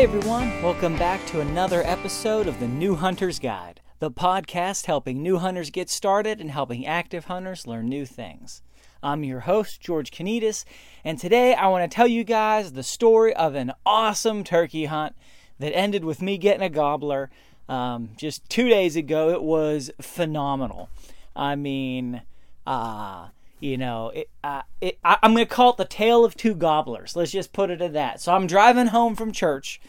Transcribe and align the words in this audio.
Hey 0.00 0.04
everyone, 0.04 0.62
welcome 0.62 0.96
back 0.96 1.26
to 1.26 1.42
another 1.42 1.82
episode 1.82 2.46
of 2.46 2.58
the 2.58 2.66
New 2.66 2.96
Hunter's 2.96 3.38
Guide, 3.38 3.82
the 3.98 4.10
podcast 4.10 4.86
helping 4.86 5.22
new 5.22 5.36
hunters 5.36 5.68
get 5.68 5.90
started 5.90 6.40
and 6.40 6.50
helping 6.50 6.86
active 6.86 7.26
hunters 7.26 7.66
learn 7.66 7.90
new 7.90 8.06
things. 8.06 8.62
I'm 9.02 9.24
your 9.24 9.40
host, 9.40 9.82
George 9.82 10.10
Kanitas, 10.10 10.64
and 11.04 11.18
today 11.18 11.52
I 11.52 11.66
want 11.66 11.84
to 11.84 11.94
tell 11.94 12.06
you 12.06 12.24
guys 12.24 12.72
the 12.72 12.82
story 12.82 13.34
of 13.34 13.54
an 13.54 13.74
awesome 13.84 14.42
turkey 14.42 14.86
hunt 14.86 15.14
that 15.58 15.76
ended 15.76 16.06
with 16.06 16.22
me 16.22 16.38
getting 16.38 16.62
a 16.62 16.70
gobbler 16.70 17.28
um, 17.68 18.08
just 18.16 18.48
two 18.48 18.70
days 18.70 18.96
ago. 18.96 19.28
It 19.28 19.42
was 19.42 19.90
phenomenal. 20.00 20.88
I 21.36 21.56
mean, 21.56 22.22
uh, 22.66 23.28
you 23.60 23.76
know, 23.76 24.08
it, 24.08 24.28
uh, 24.42 24.62
it, 24.80 24.98
I, 25.04 25.18
am 25.22 25.34
going 25.34 25.46
to 25.46 25.54
call 25.54 25.70
it 25.70 25.76
the 25.76 25.84
tale 25.84 26.24
of 26.24 26.34
two 26.34 26.54
gobblers. 26.54 27.14
Let's 27.14 27.30
just 27.30 27.52
put 27.52 27.70
it 27.70 27.82
at 27.82 27.92
that. 27.92 28.20
So 28.20 28.34
I'm 28.34 28.46
driving 28.46 28.88
home 28.88 29.14
from 29.14 29.32
church 29.32 29.80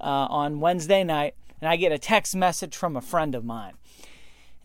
uh, 0.00 0.26
on 0.30 0.60
Wednesday 0.60 1.04
night, 1.04 1.34
and 1.60 1.68
I 1.68 1.76
get 1.76 1.92
a 1.92 1.98
text 1.98 2.34
message 2.34 2.74
from 2.74 2.96
a 2.96 3.02
friend 3.02 3.34
of 3.34 3.44
mine. 3.44 3.74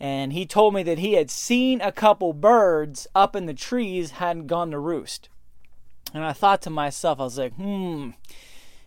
And 0.00 0.32
he 0.32 0.46
told 0.46 0.74
me 0.74 0.82
that 0.82 0.98
he 0.98 1.12
had 1.12 1.30
seen 1.30 1.80
a 1.80 1.92
couple 1.92 2.32
birds 2.32 3.06
up 3.14 3.36
in 3.36 3.46
the 3.46 3.54
trees, 3.54 4.12
hadn't 4.12 4.46
gone 4.46 4.70
to 4.70 4.78
roost. 4.78 5.28
And 6.12 6.24
I 6.24 6.32
thought 6.32 6.62
to 6.62 6.70
myself, 6.70 7.20
I 7.20 7.24
was 7.24 7.38
like, 7.38 7.54
hmm, 7.54 8.10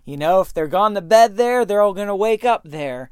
you 0.05 0.17
know, 0.17 0.41
if 0.41 0.53
they're 0.53 0.67
gone 0.67 0.95
to 0.95 1.01
bed 1.01 1.37
there, 1.37 1.65
they're 1.65 1.81
all 1.81 1.93
going 1.93 2.07
to 2.07 2.15
wake 2.15 2.45
up 2.45 2.61
there. 2.63 3.09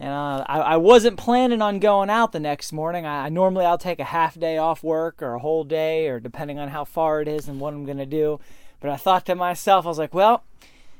And 0.00 0.08
uh, 0.08 0.44
I, 0.48 0.60
I, 0.60 0.76
wasn't 0.78 1.18
planning 1.18 1.60
on 1.60 1.78
going 1.78 2.08
out 2.08 2.32
the 2.32 2.40
next 2.40 2.72
morning. 2.72 3.04
I, 3.04 3.26
I, 3.26 3.28
normally 3.28 3.66
I'll 3.66 3.76
take 3.76 4.00
a 4.00 4.04
half 4.04 4.40
day 4.40 4.56
off 4.56 4.82
work 4.82 5.22
or 5.22 5.34
a 5.34 5.38
whole 5.38 5.62
day, 5.62 6.08
or 6.08 6.18
depending 6.18 6.58
on 6.58 6.68
how 6.68 6.86
far 6.86 7.20
it 7.20 7.28
is 7.28 7.48
and 7.48 7.60
what 7.60 7.74
I'm 7.74 7.84
gonna 7.84 8.06
do. 8.06 8.40
But 8.80 8.88
I 8.88 8.96
thought 8.96 9.26
to 9.26 9.34
myself, 9.34 9.84
I 9.84 9.88
was 9.88 9.98
like, 9.98 10.14
well, 10.14 10.42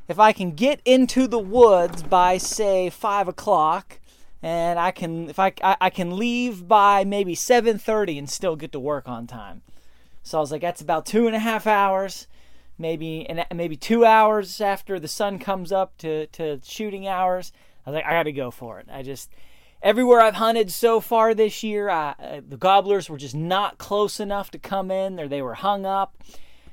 if 0.06 0.19
I 0.19 0.33
can 0.33 0.50
get 0.50 0.83
into 0.84 1.27
the 1.27 1.39
woods 1.39 2.03
by 2.03 2.37
say 2.37 2.91
five 2.91 3.27
o'clock, 3.27 3.99
and 4.43 4.78
I 4.78 4.91
can 4.91 5.31
if 5.31 5.39
I, 5.39 5.55
I, 5.65 5.77
I 5.81 5.91
can 5.91 6.19
leave 6.19 6.69
by 6.69 7.03
maybe 7.05 7.34
7:30 7.34 8.19
and 8.19 8.28
still 8.28 8.55
get 8.55 8.71
to 8.72 8.81
work 8.81 9.09
on 9.09 9.27
time. 9.27 9.62
So 10.22 10.37
I 10.37 10.43
was 10.43 10.53
like, 10.53 10.60
that's 10.60 10.83
about 10.83 11.06
two 11.06 11.27
and 11.27 11.34
a 11.34 11.39
half 11.39 11.66
hours, 11.66 12.27
maybe 12.77 13.27
and 13.31 13.47
maybe 13.56 13.77
two 13.77 14.05
hours 14.05 14.60
after 14.60 15.00
the 15.00 15.09
sun 15.09 15.39
comes 15.39 15.72
up 15.72 15.97
to 15.99 16.27
to 16.27 16.60
shooting 16.62 17.09
hours 17.09 17.50
I 17.87 17.91
was 17.91 17.95
like, 17.97 18.07
I 18.07 18.13
got 18.13 18.25
to 18.25 18.33
go 18.33 18.51
for 18.51 18.79
it. 18.79 18.87
I 18.91 19.03
just 19.03 19.31
everywhere 19.83 20.21
I've 20.21 20.35
hunted 20.35 20.71
so 20.71 21.01
far 21.01 21.35
this 21.35 21.63
year, 21.63 21.89
I, 21.89 22.15
uh, 22.19 22.41
the 22.47 22.57
gobblers 22.57 23.09
were 23.09 23.17
just 23.17 23.35
not 23.35 23.79
close 23.79 24.21
enough 24.21 24.51
to 24.53 24.59
come 24.59 24.91
in, 24.91 25.19
or 25.19 25.29
they 25.29 25.43
were 25.43 25.55
hung 25.55 25.87
up. 25.87 26.23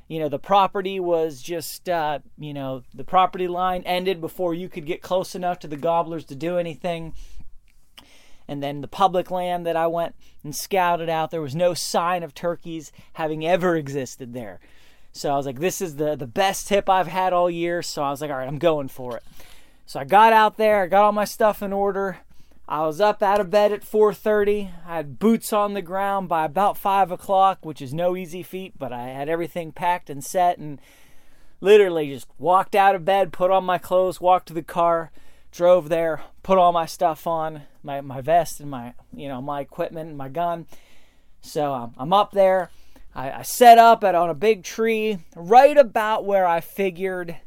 You 0.07 0.19
know, 0.19 0.29
the 0.29 0.39
property 0.39 0.99
was 0.99 1.41
just, 1.41 1.89
uh, 1.89 2.19
you 2.37 2.53
know, 2.53 2.83
the 2.93 3.03
property 3.03 3.47
line 3.47 3.83
ended 3.83 4.21
before 4.21 4.53
you 4.53 4.69
could 4.69 4.85
get 4.85 5.01
close 5.01 5.35
enough 5.35 5.59
to 5.59 5.67
the 5.67 5.75
gobblers 5.75 6.23
to 6.25 6.35
do 6.35 6.57
anything. 6.57 7.13
And 8.47 8.63
then 8.63 8.79
the 8.79 8.87
public 8.87 9.29
land 9.29 9.65
that 9.65 9.75
I 9.75 9.87
went 9.87 10.15
and 10.43 10.55
scouted 10.55 11.09
out, 11.09 11.31
there 11.31 11.41
was 11.41 11.55
no 11.55 11.73
sign 11.73 12.23
of 12.23 12.33
turkeys 12.33 12.93
having 13.13 13.45
ever 13.45 13.75
existed 13.75 14.33
there. 14.33 14.61
So 15.11 15.33
I 15.33 15.35
was 15.35 15.45
like, 15.45 15.59
this 15.59 15.81
is 15.81 15.97
the, 15.97 16.15
the 16.15 16.27
best 16.27 16.67
tip 16.67 16.89
I've 16.89 17.07
had 17.07 17.33
all 17.33 17.49
year. 17.49 17.81
So 17.81 18.01
I 18.01 18.09
was 18.09 18.21
like, 18.21 18.31
all 18.31 18.37
right, 18.37 18.47
I'm 18.47 18.59
going 18.59 18.87
for 18.87 19.17
it. 19.17 19.23
So 19.87 20.01
I 20.01 20.03
got 20.03 20.33
out 20.33 20.57
there, 20.57 20.83
I 20.83 20.87
got 20.87 21.05
all 21.05 21.13
my 21.13 21.23
stuff 21.23 21.63
in 21.63 21.71
order. 21.71 22.17
I 22.67 22.85
was 22.85 22.99
up 22.99 23.23
out 23.23 23.39
of 23.39 23.49
bed 23.49 23.71
at 23.71 23.85
4:30. 23.85 24.69
I 24.85 24.97
had 24.97 25.17
boots 25.17 25.53
on 25.53 25.73
the 25.73 25.81
ground 25.81 26.27
by 26.27 26.43
about 26.43 26.77
five 26.77 27.09
o'clock, 27.09 27.59
which 27.61 27.81
is 27.81 27.93
no 27.93 28.17
easy 28.17 28.43
feat, 28.43 28.73
but 28.77 28.91
I 28.91 29.03
had 29.03 29.29
everything 29.29 29.71
packed 29.71 30.09
and 30.09 30.21
set, 30.21 30.57
and 30.57 30.81
literally 31.61 32.09
just 32.09 32.27
walked 32.37 32.75
out 32.75 32.95
of 32.95 33.05
bed, 33.05 33.31
put 33.31 33.49
on 33.49 33.63
my 33.63 33.77
clothes, 33.77 34.19
walked 34.19 34.49
to 34.49 34.53
the 34.53 34.61
car, 34.61 35.09
drove 35.53 35.87
there, 35.87 36.21
put 36.43 36.57
all 36.57 36.73
my 36.73 36.85
stuff 36.85 37.25
on, 37.25 37.61
my 37.81 38.01
my 38.01 38.19
vest 38.19 38.59
and 38.59 38.69
my 38.69 38.93
you 39.15 39.29
know 39.29 39.41
my 39.41 39.61
equipment 39.61 40.09
and 40.09 40.17
my 40.17 40.27
gun. 40.27 40.67
So 41.39 41.73
um, 41.73 41.93
I'm 41.97 42.11
up 42.11 42.33
there. 42.33 42.71
I, 43.15 43.41
set 43.41 43.79
up 43.79 44.03
at 44.03 44.13
on 44.13 44.29
a 44.29 44.35
big 44.35 44.63
tree 44.63 45.17
right 45.35 45.75
about 45.75 46.23
where 46.23 46.45
I 46.45 46.59
figured 46.59 47.37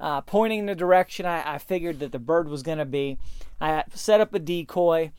uh, 0.00 0.20
pointing 0.22 0.60
in 0.60 0.66
the 0.66 0.74
direction 0.74 1.26
I, 1.26 1.54
I 1.54 1.58
figured 1.58 2.00
that 2.00 2.12
the 2.12 2.18
bird 2.18 2.48
was 2.48 2.62
going 2.62 2.78
to 2.78 2.84
be. 2.84 3.18
I 3.60 3.84
set 3.94 4.20
up 4.20 4.34
a 4.34 4.38
decoy 4.38 5.12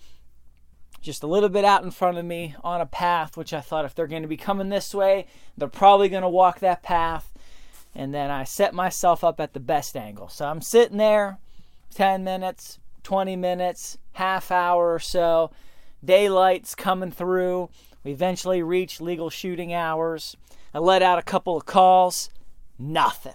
just 1.02 1.24
a 1.24 1.28
little 1.28 1.50
bit 1.50 1.66
out 1.66 1.84
in 1.84 1.92
front 1.92 2.18
of 2.18 2.26
me 2.26 2.56
on 2.64 2.82
a 2.82 2.86
path, 2.86 3.38
which 3.38 3.54
I 3.54 3.62
thought 3.62 3.86
if 3.86 3.96
they're 3.96 4.08
going 4.08 4.24
to 4.24 4.28
be 4.28 4.38
coming 4.38 4.70
this 4.70 4.94
way, 4.94 5.28
they're 5.58 5.68
probably 5.68 6.10
going 6.10 6.24
to 6.24 6.30
walk 6.30 6.60
that 6.60 6.84
path. 6.84 7.34
And 7.96 8.14
then 8.14 8.30
I 8.30 8.44
set 8.44 8.74
myself 8.74 9.24
up 9.24 9.40
at 9.40 9.54
the 9.54 9.60
best 9.60 9.96
angle. 9.96 10.28
So 10.28 10.46
I'm 10.46 10.62
sitting 10.62 10.98
there 10.98 11.40
10 11.96 12.24
minutes, 12.24 12.80
20 13.04 13.36
minutes, 13.36 13.98
half 14.14 14.52
hour 14.52 14.94
or 14.94 15.00
so. 15.00 15.52
Daylight's 16.04 16.76
coming 16.76 17.12
through. 17.12 17.70
We 18.04 18.12
eventually 18.12 18.62
reach 18.62 19.02
legal 19.02 19.30
shooting 19.30 19.74
hours. 19.74 20.36
I 20.74 20.80
let 20.80 21.02
out 21.02 21.18
a 21.20 21.24
couple 21.24 21.58
of 21.58 21.66
calls. 21.66 22.30
Nothing. 22.78 23.34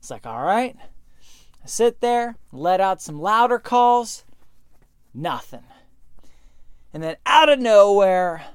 It's 0.00 0.10
like, 0.10 0.26
all 0.26 0.42
right. 0.42 0.76
I 1.62 1.66
sit 1.66 2.00
there, 2.00 2.36
let 2.52 2.80
out 2.80 3.02
some 3.02 3.20
louder 3.20 3.58
calls, 3.58 4.24
nothing. 5.12 5.64
And 6.94 7.02
then 7.02 7.16
out 7.26 7.50
of 7.50 7.58
nowhere, 7.58 8.46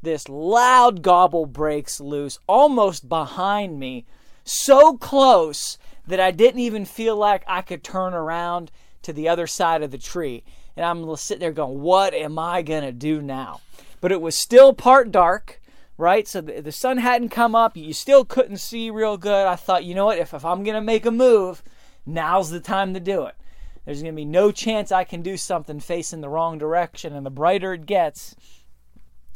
this 0.00 0.30
loud 0.30 1.02
gobble 1.02 1.44
breaks 1.44 2.00
loose 2.00 2.38
almost 2.46 3.06
behind 3.06 3.78
me, 3.78 4.06
so 4.44 4.96
close 4.96 5.76
that 6.06 6.20
I 6.20 6.30
didn't 6.30 6.60
even 6.60 6.86
feel 6.86 7.16
like 7.16 7.44
I 7.46 7.60
could 7.60 7.84
turn 7.84 8.14
around 8.14 8.70
to 9.02 9.12
the 9.12 9.28
other 9.28 9.46
side 9.46 9.82
of 9.82 9.90
the 9.90 9.98
tree. 9.98 10.42
And 10.74 10.86
I'm 10.86 11.16
sitting 11.16 11.40
there 11.40 11.52
going, 11.52 11.82
what 11.82 12.14
am 12.14 12.38
I 12.38 12.62
going 12.62 12.82
to 12.82 12.92
do 12.92 13.20
now? 13.20 13.60
But 14.00 14.10
it 14.10 14.22
was 14.22 14.36
still 14.38 14.72
part 14.72 15.12
dark 15.12 15.60
right? 15.96 16.26
So 16.26 16.40
the, 16.40 16.60
the 16.60 16.72
sun 16.72 16.98
hadn't 16.98 17.28
come 17.28 17.54
up. 17.54 17.76
You 17.76 17.92
still 17.92 18.24
couldn't 18.24 18.58
see 18.58 18.90
real 18.90 19.16
good. 19.16 19.46
I 19.46 19.56
thought, 19.56 19.84
you 19.84 19.94
know 19.94 20.06
what? 20.06 20.18
If, 20.18 20.34
if 20.34 20.44
I'm 20.44 20.64
going 20.64 20.74
to 20.74 20.80
make 20.80 21.06
a 21.06 21.10
move, 21.10 21.62
now's 22.04 22.50
the 22.50 22.60
time 22.60 22.94
to 22.94 23.00
do 23.00 23.24
it. 23.24 23.34
There's 23.84 24.02
going 24.02 24.14
to 24.14 24.16
be 24.16 24.24
no 24.24 24.50
chance 24.50 24.90
I 24.90 25.04
can 25.04 25.22
do 25.22 25.36
something 25.36 25.78
facing 25.78 26.20
the 26.20 26.28
wrong 26.28 26.58
direction. 26.58 27.14
And 27.14 27.24
the 27.24 27.30
brighter 27.30 27.74
it 27.74 27.86
gets, 27.86 28.34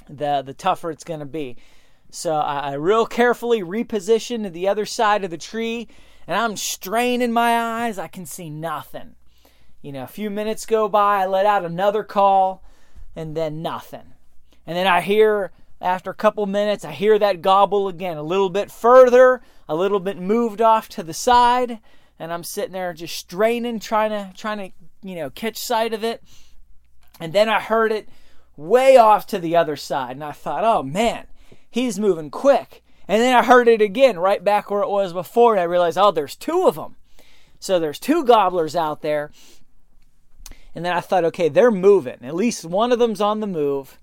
the, 0.08 0.42
the 0.42 0.54
tougher 0.54 0.90
it's 0.90 1.04
going 1.04 1.20
to 1.20 1.26
be. 1.26 1.56
So 2.10 2.34
I, 2.34 2.70
I 2.70 2.72
real 2.74 3.06
carefully 3.06 3.62
repositioned 3.62 4.44
to 4.44 4.50
the 4.50 4.68
other 4.68 4.86
side 4.86 5.24
of 5.24 5.30
the 5.30 5.36
tree, 5.36 5.88
and 6.26 6.36
I'm 6.36 6.56
straining 6.56 7.32
my 7.32 7.84
eyes. 7.84 7.98
I 7.98 8.08
can 8.08 8.24
see 8.24 8.48
nothing. 8.48 9.14
You 9.82 9.92
know, 9.92 10.04
a 10.04 10.08
few 10.08 10.30
minutes 10.30 10.66
go 10.66 10.88
by, 10.88 11.22
I 11.22 11.26
let 11.26 11.46
out 11.46 11.64
another 11.64 12.02
call, 12.02 12.64
and 13.14 13.36
then 13.36 13.62
nothing. 13.62 14.14
And 14.66 14.76
then 14.76 14.86
I 14.86 15.02
hear 15.02 15.52
after 15.80 16.10
a 16.10 16.14
couple 16.14 16.44
minutes, 16.46 16.84
I 16.84 16.92
hear 16.92 17.18
that 17.18 17.42
gobble 17.42 17.88
again, 17.88 18.16
a 18.16 18.22
little 18.22 18.50
bit 18.50 18.70
further, 18.70 19.40
a 19.68 19.76
little 19.76 20.00
bit 20.00 20.18
moved 20.18 20.60
off 20.60 20.88
to 20.90 21.02
the 21.02 21.14
side, 21.14 21.78
and 22.18 22.32
I'm 22.32 22.44
sitting 22.44 22.72
there 22.72 22.92
just 22.92 23.16
straining, 23.16 23.78
trying 23.78 24.10
to 24.10 24.32
trying 24.36 24.58
to 24.58 25.08
you 25.08 25.14
know 25.14 25.30
catch 25.30 25.56
sight 25.56 25.94
of 25.94 26.02
it. 26.02 26.22
And 27.20 27.32
then 27.32 27.48
I 27.48 27.60
heard 27.60 27.92
it 27.92 28.08
way 28.58 28.96
off 28.96 29.26
to 29.28 29.38
the 29.38 29.56
other 29.56 29.76
side. 29.76 30.12
And 30.12 30.24
I 30.24 30.32
thought, 30.32 30.64
oh 30.64 30.82
man, 30.82 31.26
he's 31.70 31.98
moving 31.98 32.30
quick. 32.30 32.82
And 33.06 33.22
then 33.22 33.34
I 33.34 33.44
heard 33.44 33.68
it 33.68 33.80
again 33.80 34.18
right 34.18 34.44
back 34.44 34.70
where 34.70 34.82
it 34.82 34.90
was 34.90 35.12
before. 35.12 35.54
And 35.54 35.60
I 35.60 35.64
realized, 35.64 35.96
oh, 35.96 36.10
there's 36.10 36.36
two 36.36 36.66
of 36.66 36.74
them. 36.74 36.96
So 37.58 37.78
there's 37.78 37.98
two 37.98 38.24
gobblers 38.24 38.76
out 38.76 39.00
there. 39.00 39.30
And 40.74 40.84
then 40.84 40.92
I 40.92 41.00
thought, 41.00 41.24
okay, 41.24 41.48
they're 41.48 41.70
moving. 41.70 42.18
At 42.22 42.34
least 42.34 42.64
one 42.64 42.92
of 42.92 42.98
them's 42.98 43.20
on 43.20 43.40
the 43.40 43.46
move. 43.46 43.98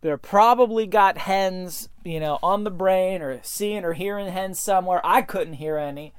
They're 0.00 0.18
probably 0.18 0.86
got 0.86 1.18
hens, 1.18 1.88
you 2.04 2.20
know, 2.20 2.38
on 2.42 2.64
the 2.64 2.70
brain 2.70 3.22
or 3.22 3.40
seeing 3.42 3.84
or 3.84 3.92
hearing 3.92 4.28
hens 4.28 4.60
somewhere. 4.60 5.00
I 5.04 5.22
couldn't 5.22 5.54
hear 5.54 5.76
any, 5.78 6.12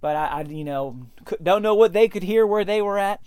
but 0.00 0.16
I, 0.16 0.26
I 0.26 0.40
you 0.42 0.64
know, 0.64 1.06
don't 1.42 1.62
know 1.62 1.74
what 1.74 1.92
they 1.92 2.08
could 2.08 2.22
hear 2.22 2.46
where 2.46 2.64
they 2.64 2.82
were 2.82 2.98
at. 2.98 3.20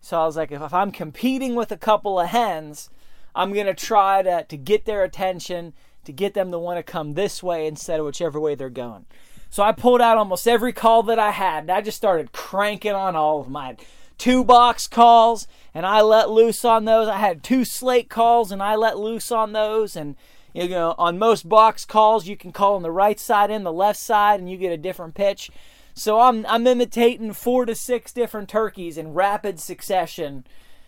So 0.00 0.20
I 0.20 0.26
was 0.26 0.36
like, 0.36 0.52
if, 0.52 0.60
if 0.60 0.74
I'm 0.74 0.90
competing 0.90 1.54
with 1.54 1.72
a 1.72 1.76
couple 1.76 2.18
of 2.18 2.28
hens, 2.28 2.90
I'm 3.34 3.52
to 3.54 3.74
try 3.74 4.22
to, 4.22 4.44
to 4.44 4.56
get 4.56 4.84
their 4.84 5.04
attention, 5.04 5.74
to 6.04 6.12
get 6.12 6.34
them 6.34 6.50
to 6.50 6.58
want 6.58 6.78
to 6.78 6.82
come 6.82 7.14
this 7.14 7.42
way 7.42 7.66
instead 7.66 8.00
of 8.00 8.06
whichever 8.06 8.38
way 8.40 8.54
they're 8.54 8.70
going. 8.70 9.06
So 9.48 9.62
I 9.62 9.72
pulled 9.72 10.00
out 10.00 10.18
almost 10.18 10.48
every 10.48 10.72
call 10.72 11.02
that 11.04 11.18
I 11.18 11.30
had, 11.30 11.64
and 11.64 11.70
I 11.70 11.82
just 11.82 11.96
started 11.96 12.32
cranking 12.32 12.92
on 12.92 13.16
all 13.16 13.40
of 13.40 13.48
my 13.48 13.76
two 14.22 14.44
box 14.44 14.86
calls, 14.86 15.48
and 15.74 15.84
I 15.84 16.00
let 16.00 16.30
loose 16.30 16.64
on 16.64 16.84
those. 16.84 17.08
I 17.08 17.16
had 17.16 17.42
two 17.42 17.64
slate 17.64 18.08
calls, 18.08 18.52
and 18.52 18.62
I 18.62 18.76
let 18.76 18.96
loose 18.96 19.32
on 19.32 19.50
those. 19.50 19.96
And 19.96 20.14
you 20.54 20.68
know, 20.68 20.94
on 20.96 21.18
most 21.18 21.48
box 21.48 21.84
calls, 21.84 22.28
you 22.28 22.36
can 22.36 22.52
call 22.52 22.76
on 22.76 22.82
the 22.82 22.92
right 22.92 23.18
side 23.18 23.50
and 23.50 23.66
the 23.66 23.72
left 23.72 23.98
side, 23.98 24.38
and 24.38 24.48
you 24.48 24.56
get 24.56 24.70
a 24.70 24.76
different 24.76 25.16
pitch. 25.16 25.50
So 25.94 26.20
I'm 26.20 26.46
I'm 26.46 26.68
imitating 26.68 27.32
four 27.32 27.66
to 27.66 27.74
six 27.74 28.12
different 28.12 28.48
turkeys 28.48 28.96
in 28.96 29.12
rapid 29.12 29.58
succession, 29.58 30.46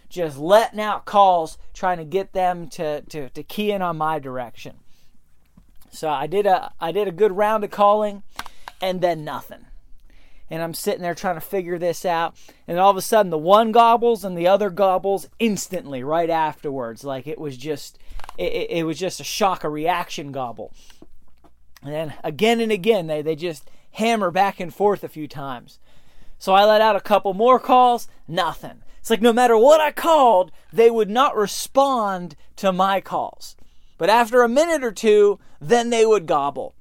just 0.08 0.38
letting 0.38 0.78
out 0.78 1.04
calls, 1.04 1.58
trying 1.72 1.98
to 1.98 2.04
get 2.04 2.34
them 2.34 2.68
to 2.68 3.00
to, 3.00 3.30
to 3.30 3.42
key 3.42 3.72
in 3.72 3.82
on 3.82 3.96
my 3.96 4.20
direction. 4.20 4.76
So 5.90 6.08
I 6.08 6.28
did 6.28 6.46
a 6.46 6.72
I 6.80 6.92
did 6.92 7.08
a 7.08 7.12
good 7.12 7.32
round 7.32 7.64
of 7.64 7.72
calling, 7.72 8.22
and 8.80 9.00
then 9.00 9.24
nothing. 9.24 9.66
And 10.50 10.62
I'm 10.62 10.74
sitting 10.74 11.02
there 11.02 11.14
trying 11.14 11.36
to 11.36 11.40
figure 11.40 11.78
this 11.78 12.04
out, 12.04 12.36
and 12.68 12.78
all 12.78 12.90
of 12.90 12.96
a 12.96 13.02
sudden 13.02 13.30
the 13.30 13.38
one 13.38 13.72
gobbles 13.72 14.24
and 14.24 14.36
the 14.36 14.46
other 14.46 14.68
gobbles 14.70 15.28
instantly 15.38 16.04
right 16.04 16.28
afterwards, 16.28 17.02
like 17.02 17.26
it 17.26 17.38
was 17.38 17.56
just 17.56 17.98
it, 18.36 18.70
it 18.70 18.86
was 18.86 18.98
just 18.98 19.20
a 19.20 19.24
shock, 19.24 19.64
a 19.64 19.68
reaction 19.68 20.32
gobble. 20.32 20.72
And 21.82 21.92
then 21.92 22.14
again 22.22 22.60
and 22.60 22.70
again 22.70 23.06
they 23.06 23.22
they 23.22 23.36
just 23.36 23.70
hammer 23.92 24.30
back 24.30 24.60
and 24.60 24.74
forth 24.74 25.02
a 25.02 25.08
few 25.08 25.26
times. 25.26 25.78
So 26.38 26.52
I 26.52 26.64
let 26.64 26.82
out 26.82 26.96
a 26.96 27.00
couple 27.00 27.32
more 27.32 27.58
calls, 27.58 28.06
nothing. 28.28 28.82
It's 29.00 29.10
like 29.10 29.22
no 29.22 29.32
matter 29.32 29.56
what 29.56 29.80
I 29.80 29.92
called, 29.92 30.50
they 30.72 30.90
would 30.90 31.10
not 31.10 31.36
respond 31.36 32.36
to 32.56 32.72
my 32.72 33.00
calls. 33.00 33.56
But 33.96 34.10
after 34.10 34.42
a 34.42 34.48
minute 34.48 34.84
or 34.84 34.92
two, 34.92 35.38
then 35.60 35.90
they 35.90 36.04
would 36.04 36.26
gobble. 36.26 36.74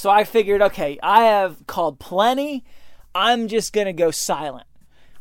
So 0.00 0.08
I 0.08 0.24
figured, 0.24 0.62
okay, 0.62 0.98
I 1.02 1.24
have 1.24 1.66
called 1.66 1.98
plenty. 1.98 2.64
I'm 3.14 3.48
just 3.48 3.74
going 3.74 3.84
to 3.84 3.92
go 3.92 4.10
silent, 4.10 4.66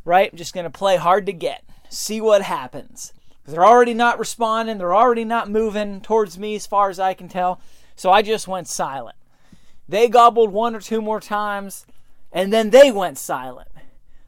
right? 0.06 0.32
I'm 0.32 0.38
just 0.38 0.54
going 0.54 0.64
to 0.64 0.70
play 0.70 0.96
hard 0.96 1.26
to 1.26 1.34
get, 1.34 1.66
see 1.90 2.22
what 2.22 2.44
happens. 2.44 3.12
They're 3.46 3.66
already 3.66 3.94
not 3.94 4.20
responding, 4.20 4.78
they're 4.78 4.96
already 4.96 5.26
not 5.26 5.50
moving 5.50 6.00
towards 6.00 6.40
me 6.40 6.56
as 6.56 6.66
far 6.66 6.90
as 6.90 6.98
I 6.98 7.14
can 7.14 7.28
tell. 7.28 7.60
So 7.98 8.10
I 8.10 8.22
just 8.22 8.48
went 8.48 8.70
silent. 8.70 9.18
They 9.90 10.08
gobbled 10.08 10.54
one 10.54 10.74
or 10.74 10.80
two 10.80 11.02
more 11.02 11.20
times, 11.20 11.86
and 12.32 12.54
then 12.54 12.70
they 12.70 12.90
went 12.90 13.18
silent. 13.18 13.68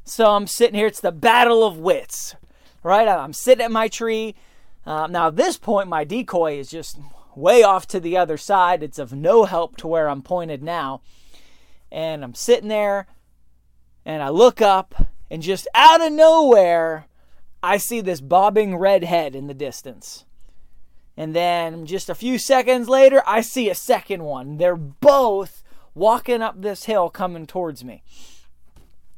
So 0.04 0.32
I'm 0.32 0.48
sitting 0.48 0.76
here. 0.76 0.88
It's 0.88 1.00
the 1.00 1.14
battle 1.14 1.64
of 1.64 1.78
wits, 1.78 2.36
right? 2.84 3.08
I'm 3.08 3.32
sitting 3.32 3.64
at 3.64 3.72
my 3.72 3.88
tree. 3.88 4.36
Uh, 4.86 5.08
now, 5.08 5.28
at 5.28 5.38
this 5.38 5.56
point, 5.56 5.88
my 5.88 6.04
decoy 6.04 6.60
is 6.60 6.70
just 6.70 7.00
way 7.36 7.64
off 7.64 7.88
to 7.88 8.00
the 8.00 8.18
other 8.18 8.38
side. 8.38 8.84
It's 8.84 9.00
of 9.00 9.14
no 9.14 9.46
help 9.46 9.78
to 9.78 9.88
where 9.88 10.10
I'm 10.10 10.22
pointed 10.22 10.64
now. 10.64 11.02
And 11.92 12.24
I'm 12.24 12.34
sitting 12.34 12.70
there, 12.70 13.08
and 14.06 14.24
I 14.24 14.30
look 14.30 14.62
up, 14.62 15.08
and 15.30 15.42
just 15.42 15.68
out 15.76 16.02
of 16.02 16.12
nowhere, 16.12 17.06
I 17.62 17.78
see 17.78 18.02
this 18.02 18.22
bobbing 18.22 18.78
red 18.78 19.04
head 19.04 19.36
in 19.36 19.48
the 19.48 19.54
distance. 19.54 20.26
And 21.18 21.36
then 21.36 21.86
just 21.86 22.10
a 22.10 22.16
few 22.16 22.40
seconds 22.40 22.88
later, 22.88 23.22
I 23.28 23.42
see 23.42 23.70
a 23.70 23.76
second 23.76 24.24
one. 24.24 24.58
They're 24.58 24.76
both 24.76 25.64
walking 25.94 26.42
up 26.42 26.62
this 26.62 26.86
hill 26.86 27.10
coming 27.10 27.46
towards 27.46 27.84
me. 27.84 28.04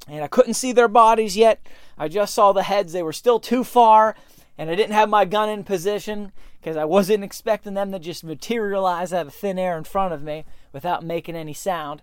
And 0.08 0.24
I 0.24 0.28
couldn't 0.28 0.56
see 0.56 0.72
their 0.72 0.88
bodies 0.88 1.38
yet. 1.38 1.66
I 1.98 2.08
just 2.08 2.34
saw 2.34 2.52
the 2.52 2.64
heads. 2.64 2.92
They 2.92 3.04
were 3.04 3.14
still 3.14 3.40
too 3.40 3.64
far, 3.64 4.16
and 4.58 4.70
I 4.70 4.76
didn't 4.76 4.96
have 4.96 5.10
my 5.10 5.26
gun 5.26 5.50
in 5.50 5.64
position 5.64 6.32
because 6.64 6.78
I 6.78 6.86
wasn't 6.86 7.24
expecting 7.24 7.74
them 7.74 7.92
to 7.92 8.00
just 8.00 8.24
materialize 8.24 9.12
out 9.12 9.28
of 9.28 9.34
thin 9.34 9.60
air 9.60 9.78
in 9.78 9.84
front 9.84 10.14
of 10.14 10.24
me 10.24 10.46
without 10.72 11.04
making 11.04 11.36
any 11.36 11.54
sound. 11.54 12.02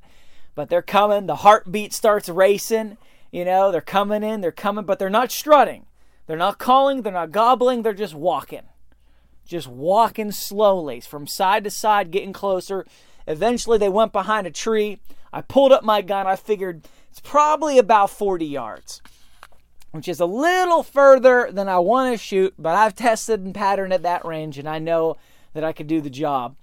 But 0.54 0.68
they're 0.68 0.82
coming. 0.82 1.26
The 1.26 1.36
heartbeat 1.36 1.94
starts 1.94 2.28
racing. 2.28 2.98
You 3.32 3.44
know, 3.44 3.72
they're 3.72 3.80
coming 3.80 4.22
in, 4.22 4.40
they're 4.40 4.52
coming, 4.52 4.84
but 4.84 4.98
they're 4.98 5.08
not 5.08 5.30
strutting. 5.30 5.86
They're 6.26 6.36
not 6.36 6.58
calling, 6.58 7.02
they're 7.02 7.12
not 7.12 7.32
gobbling, 7.32 7.82
they're 7.82 7.94
just 7.94 8.14
walking 8.14 8.62
just 9.50 9.66
walking 9.66 10.30
slowly 10.30 11.00
from 11.00 11.26
side 11.26 11.64
to 11.64 11.70
side, 11.70 12.12
getting 12.12 12.32
closer. 12.32 12.86
Eventually, 13.26 13.78
they 13.78 13.88
went 13.88 14.12
behind 14.12 14.46
a 14.46 14.50
tree. 14.50 15.00
I 15.32 15.40
pulled 15.40 15.72
up 15.72 15.82
my 15.82 16.02
gun. 16.02 16.26
I 16.26 16.36
figured 16.36 16.84
it's 17.10 17.20
probably 17.20 17.76
about 17.76 18.10
40 18.10 18.46
yards, 18.46 19.02
which 19.92 20.08
is 20.08 20.20
a 20.20 20.26
little 20.26 20.82
further 20.82 21.50
than 21.50 21.68
I 21.68 21.78
want 21.78 22.12
to 22.12 22.22
shoot, 22.22 22.54
but 22.58 22.76
I've 22.76 22.94
tested 22.94 23.40
and 23.40 23.54
patterned 23.54 23.92
at 23.92 24.02
that 24.02 24.24
range, 24.24 24.58
and 24.58 24.68
I 24.68 24.78
know 24.78 25.16
that 25.52 25.64
I 25.64 25.72
could 25.72 25.86
do 25.86 26.00
the 26.00 26.10
job. 26.10 26.56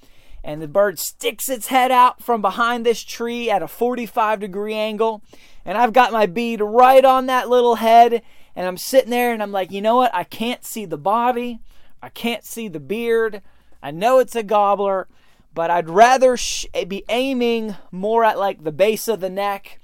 And 0.44 0.62
the 0.62 0.68
bird 0.68 0.97
sticks 0.97 1.50
its 1.50 1.68
head 1.68 1.91
out 1.91 2.24
from 2.24 2.41
behind 2.41 2.85
this 2.85 3.03
tree 3.03 3.50
at 3.50 3.62
a 3.62 3.68
45 3.68 4.39
degree 4.39 4.75
angle, 4.75 5.21
and 5.65 5.77
I've 5.77 5.94
got 5.94 6.13
my 6.13 6.25
bead 6.25 6.62
right 6.62 7.03
on 7.03 7.25
that 7.25 7.50
little 7.50 7.75
head, 7.75 8.21
and 8.56 8.65
I'm 8.65 8.77
sitting 8.77 9.12
there 9.12 9.33
and 9.33 9.44
I'm 9.44 9.51
like, 9.51 9.71
you 9.71 9.81
know 9.81 9.97
what? 9.97 10.13
I 10.15 10.23
can't 10.23 10.63
see 10.65 10.85
the 10.85 10.97
body. 10.97 11.59
I 12.01 12.09
can't 12.09 12.44
see 12.44 12.68
the 12.68 12.80
beard. 12.80 13.41
I 13.83 13.91
know 13.91 14.19
it's 14.19 14.35
a 14.35 14.41
gobbler, 14.41 15.07
but 15.53 15.69
I'd 15.69 15.89
rather 15.89 16.38
sh- 16.38 16.65
be 16.88 17.03
aiming 17.09 17.75
more 17.91 18.23
at 18.23 18.39
like 18.39 18.63
the 18.63 18.71
base 18.71 19.07
of 19.07 19.19
the 19.19 19.30
neck 19.30 19.80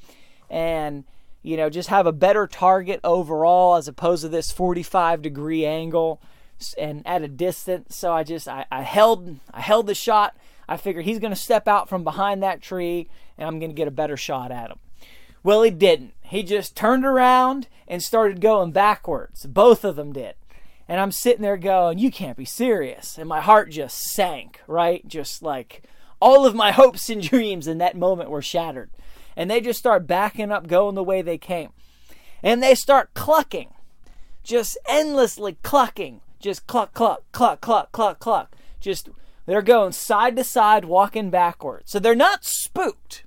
and 0.50 1.04
you 1.44 1.56
know 1.57 1.69
just 1.69 1.90
have 1.90 2.07
a 2.07 2.12
better 2.12 2.48
target 2.48 3.00
overall 3.04 3.75
as 3.75 3.88
opposed 3.88 4.24
to 4.24 4.30
this 4.30 4.51
45 4.51 5.22
degree 5.22 5.66
angle 5.66 6.19
and 6.78 7.06
at 7.06 7.22
a 7.22 7.28
distance. 7.28 7.96
So 7.96 8.13
I 8.13 8.24
just 8.24 8.48
I, 8.48 8.65
I 8.72 8.82
held 8.82 9.39
I 9.53 9.62
held 9.62 9.88
the 9.88 9.96
shot. 9.96 10.36
I 10.68 10.77
figured 10.77 11.06
he's 11.06 11.20
going 11.20 11.34
to 11.34 11.39
step 11.39 11.68
out 11.68 11.89
from 11.89 12.03
behind 12.03 12.41
that 12.41 12.62
tree 12.62 13.10
and 13.38 13.48
I'm 13.48 13.60
going 13.60 13.72
to 13.72 13.75
get 13.75 13.88
a 13.88 13.91
better 13.91 14.18
shot 14.18 14.51
at 14.51 14.72
him. 14.72 14.79
Well, 15.44 15.62
he 15.63 15.72
didn't. 15.72 16.13
He 16.22 16.41
just 16.41 16.75
turned 16.75 17.06
around 17.06 17.68
and 17.88 18.01
started 18.01 18.39
going 18.39 18.72
backwards. 18.72 19.46
Both 19.46 19.84
of 19.84 19.98
them 19.98 20.13
did. 20.13 20.36
And 20.88 21.01
I'm 21.01 21.12
sitting 21.12 21.41
there 21.41 21.58
going, 21.58 22.00
You 22.00 22.12
can't 22.12 22.38
be 22.38 22.46
serious. 22.46 23.18
And 23.18 23.27
my 23.27 23.41
heart 23.41 23.70
just 23.70 24.00
sank, 24.13 24.62
right? 24.68 25.06
Just 25.08 25.41
like 25.41 25.84
all 26.20 26.46
of 26.46 26.56
my 26.56 26.72
hopes 26.82 27.10
and 27.10 27.22
dreams 27.22 27.68
in 27.68 27.77
that 27.79 27.98
moment 27.98 28.29
were 28.29 28.41
shattered. 28.41 28.89
And 29.36 29.50
they 29.50 29.62
just 29.62 29.80
start 29.80 30.08
backing 30.08 30.52
up, 30.52 30.68
going 30.68 30.96
the 30.96 31.04
way 31.04 31.22
they 31.22 31.38
came. 31.38 31.70
And 32.42 32.62
they 32.62 32.75
start 32.75 33.13
clucking, 33.13 33.74
just 34.44 34.78
endlessly 34.88 35.58
clucking, 35.63 36.22
just 36.40 36.68
cluck, 36.68 36.94
cluck, 36.94 37.24
cluck, 37.32 37.62
cluck, 37.62 37.92
cluck, 37.92 38.20
cluck. 38.20 38.56
Just 38.80 39.10
they're 39.46 39.62
going 39.62 39.92
side 39.94 40.36
to 40.36 40.44
side, 40.44 40.86
walking 40.86 41.30
backwards. 41.30 41.92
So 41.92 42.00
they're 42.00 42.16
not 42.16 42.44
spooked. 42.44 43.24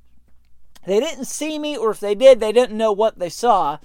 They 0.87 1.01
didn't 1.01 1.25
see 1.25 1.59
me, 1.59 1.77
or 1.77 1.91
if 1.91 2.01
they 2.01 2.15
did, 2.15 2.41
they 2.41 2.53
didn't 2.53 2.79
know 2.79 2.93
what 2.93 3.19
they 3.19 3.29
saw. 3.29 3.79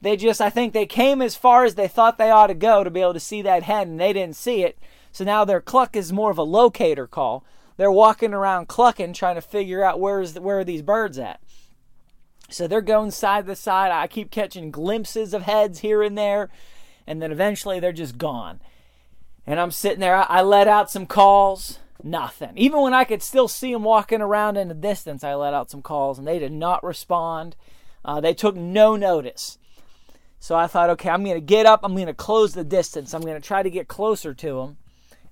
They 0.00 0.16
just, 0.16 0.40
I 0.40 0.50
think 0.50 0.72
they 0.72 0.86
came 0.86 1.22
as 1.22 1.34
far 1.34 1.64
as 1.64 1.74
they 1.74 1.88
thought 1.88 2.18
they 2.18 2.30
ought 2.30 2.48
to 2.48 2.54
go 2.54 2.84
to 2.84 2.90
be 2.90 3.00
able 3.00 3.14
to 3.14 3.20
see 3.20 3.42
that 3.42 3.64
hen, 3.64 3.90
and 3.90 4.00
they 4.00 4.12
didn't 4.12 4.36
see 4.36 4.62
it. 4.62 4.78
So 5.12 5.24
now 5.24 5.44
their 5.44 5.60
cluck 5.60 5.94
is 5.94 6.12
more 6.12 6.30
of 6.30 6.38
a 6.38 6.42
locator 6.42 7.06
call. 7.06 7.44
They're 7.76 7.92
walking 7.92 8.34
around 8.34 8.68
clucking, 8.68 9.12
trying 9.12 9.36
to 9.36 9.40
figure 9.40 9.82
out 9.82 10.00
where's 10.00 10.38
where 10.38 10.60
are 10.60 10.64
these 10.64 10.82
birds 10.82 11.18
at. 11.18 11.40
So 12.50 12.66
they're 12.66 12.82
going 12.82 13.10
side 13.10 13.46
to 13.46 13.56
side. 13.56 13.90
I 13.90 14.06
keep 14.06 14.30
catching 14.30 14.70
glimpses 14.70 15.32
of 15.32 15.42
heads 15.42 15.80
here 15.80 16.02
and 16.02 16.16
there, 16.16 16.50
and 17.06 17.22
then 17.22 17.32
eventually 17.32 17.80
they're 17.80 17.92
just 17.92 18.18
gone. 18.18 18.60
And 19.46 19.58
I'm 19.58 19.70
sitting 19.70 20.00
there. 20.00 20.16
I, 20.16 20.26
I 20.28 20.42
let 20.42 20.68
out 20.68 20.90
some 20.90 21.06
calls. 21.06 21.78
Nothing. 22.04 22.52
Even 22.56 22.80
when 22.80 22.94
I 22.94 23.04
could 23.04 23.22
still 23.22 23.46
see 23.46 23.72
them 23.72 23.84
walking 23.84 24.20
around 24.20 24.56
in 24.56 24.66
the 24.66 24.74
distance, 24.74 25.22
I 25.22 25.34
let 25.34 25.54
out 25.54 25.70
some 25.70 25.82
calls, 25.82 26.18
and 26.18 26.26
they 26.26 26.40
did 26.40 26.50
not 26.50 26.82
respond. 26.82 27.54
Uh, 28.04 28.20
they 28.20 28.34
took 28.34 28.56
no 28.56 28.96
notice. 28.96 29.58
So 30.40 30.56
I 30.56 30.66
thought, 30.66 30.90
okay, 30.90 31.08
I'm 31.08 31.22
going 31.22 31.36
to 31.36 31.40
get 31.40 31.66
up. 31.66 31.80
I'm 31.84 31.94
going 31.94 32.08
to 32.08 32.14
close 32.14 32.54
the 32.54 32.64
distance. 32.64 33.14
I'm 33.14 33.20
going 33.20 33.40
to 33.40 33.46
try 33.46 33.62
to 33.62 33.70
get 33.70 33.86
closer 33.86 34.34
to 34.34 34.60
him, 34.60 34.76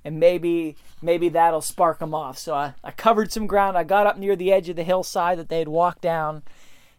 and 0.05 0.19
maybe 0.19 0.77
maybe 1.03 1.29
that'll 1.29 1.61
spark 1.61 1.99
them 1.99 2.15
off. 2.15 2.39
So 2.39 2.55
I, 2.55 2.75
I 2.83 2.91
covered 2.91 3.33
some 3.33 3.47
ground. 3.47 3.77
I 3.77 3.85
got 3.85 4.07
up 4.07 4.19
near 4.19 4.37
the 4.37 4.53
edge 4.53 4.69
of 4.69 4.77
the 4.77 4.83
hillside 4.83 5.39
that 5.39 5.49
they 5.49 5.59
had 5.59 5.69
walked 5.69 6.03
down, 6.03 6.43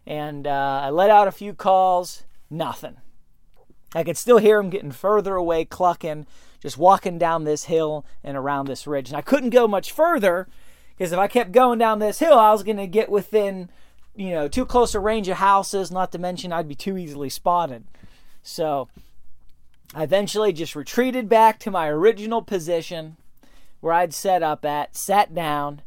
and 0.06 0.46
uh, 0.46 0.80
I 0.84 0.90
let 0.90 1.10
out 1.10 1.28
a 1.28 1.32
few 1.32 1.54
calls. 1.54 2.24
Nothing. 2.50 2.96
I 3.94 4.04
could 4.04 4.16
still 4.16 4.38
hear 4.38 4.58
them 4.58 4.70
getting 4.70 4.92
further 4.92 5.34
away, 5.36 5.64
clucking, 5.64 6.26
just 6.60 6.78
walking 6.78 7.18
down 7.18 7.44
this 7.44 7.64
hill 7.64 8.06
and 8.22 8.36
around 8.36 8.66
this 8.66 8.86
ridge. 8.86 9.08
And 9.08 9.16
I 9.16 9.22
couldn't 9.22 9.50
go 9.50 9.66
much 9.66 9.92
further 9.92 10.48
because 10.96 11.12
if 11.12 11.18
I 11.18 11.28
kept 11.28 11.52
going 11.52 11.78
down 11.78 11.98
this 11.98 12.18
hill, 12.18 12.38
I 12.38 12.52
was 12.52 12.62
going 12.62 12.76
to 12.78 12.86
get 12.86 13.10
within, 13.10 13.68
you 14.14 14.30
know, 14.30 14.48
too 14.48 14.64
close 14.64 14.94
a 14.94 15.00
range 15.00 15.28
of 15.28 15.38
houses, 15.38 15.90
not 15.90 16.12
to 16.12 16.18
mention 16.18 16.52
I'd 16.52 16.68
be 16.68 16.74
too 16.74 16.96
easily 16.96 17.28
spotted. 17.28 17.84
So 18.42 18.88
I 19.94 20.04
eventually 20.04 20.52
just 20.52 20.74
retreated 20.74 21.28
back 21.28 21.58
to 21.60 21.70
my 21.70 21.88
original 21.88 22.40
position 22.40 23.16
where 23.80 23.92
I'd 23.92 24.14
set 24.14 24.42
up 24.42 24.64
at, 24.64 24.96
sat 24.96 25.34
down, 25.34 25.82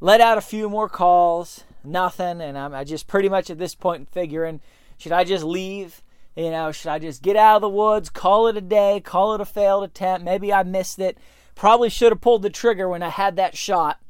let 0.00 0.20
out 0.20 0.38
a 0.38 0.42
few 0.42 0.68
more 0.68 0.88
calls, 0.88 1.62
nothing. 1.84 2.40
And 2.40 2.58
I'm 2.58 2.74
I 2.74 2.82
just 2.82 3.06
pretty 3.06 3.28
much 3.28 3.50
at 3.50 3.58
this 3.58 3.74
point 3.74 4.08
figuring, 4.10 4.60
should 4.98 5.12
I 5.12 5.22
just 5.22 5.44
leave? 5.44 6.02
You 6.34 6.50
know, 6.50 6.72
should 6.72 6.90
I 6.90 6.98
just 6.98 7.22
get 7.22 7.36
out 7.36 7.56
of 7.56 7.62
the 7.62 7.68
woods, 7.68 8.10
call 8.10 8.48
it 8.48 8.56
a 8.56 8.60
day, 8.60 9.00
call 9.04 9.34
it 9.34 9.40
a 9.40 9.44
failed 9.44 9.84
attempt? 9.84 10.24
Maybe 10.24 10.52
I 10.52 10.64
missed 10.64 10.98
it. 10.98 11.16
Probably 11.54 11.88
should 11.88 12.10
have 12.10 12.20
pulled 12.20 12.42
the 12.42 12.50
trigger 12.50 12.88
when 12.88 13.04
I 13.04 13.10
had 13.10 13.36
that 13.36 13.56
shot. 13.56 14.00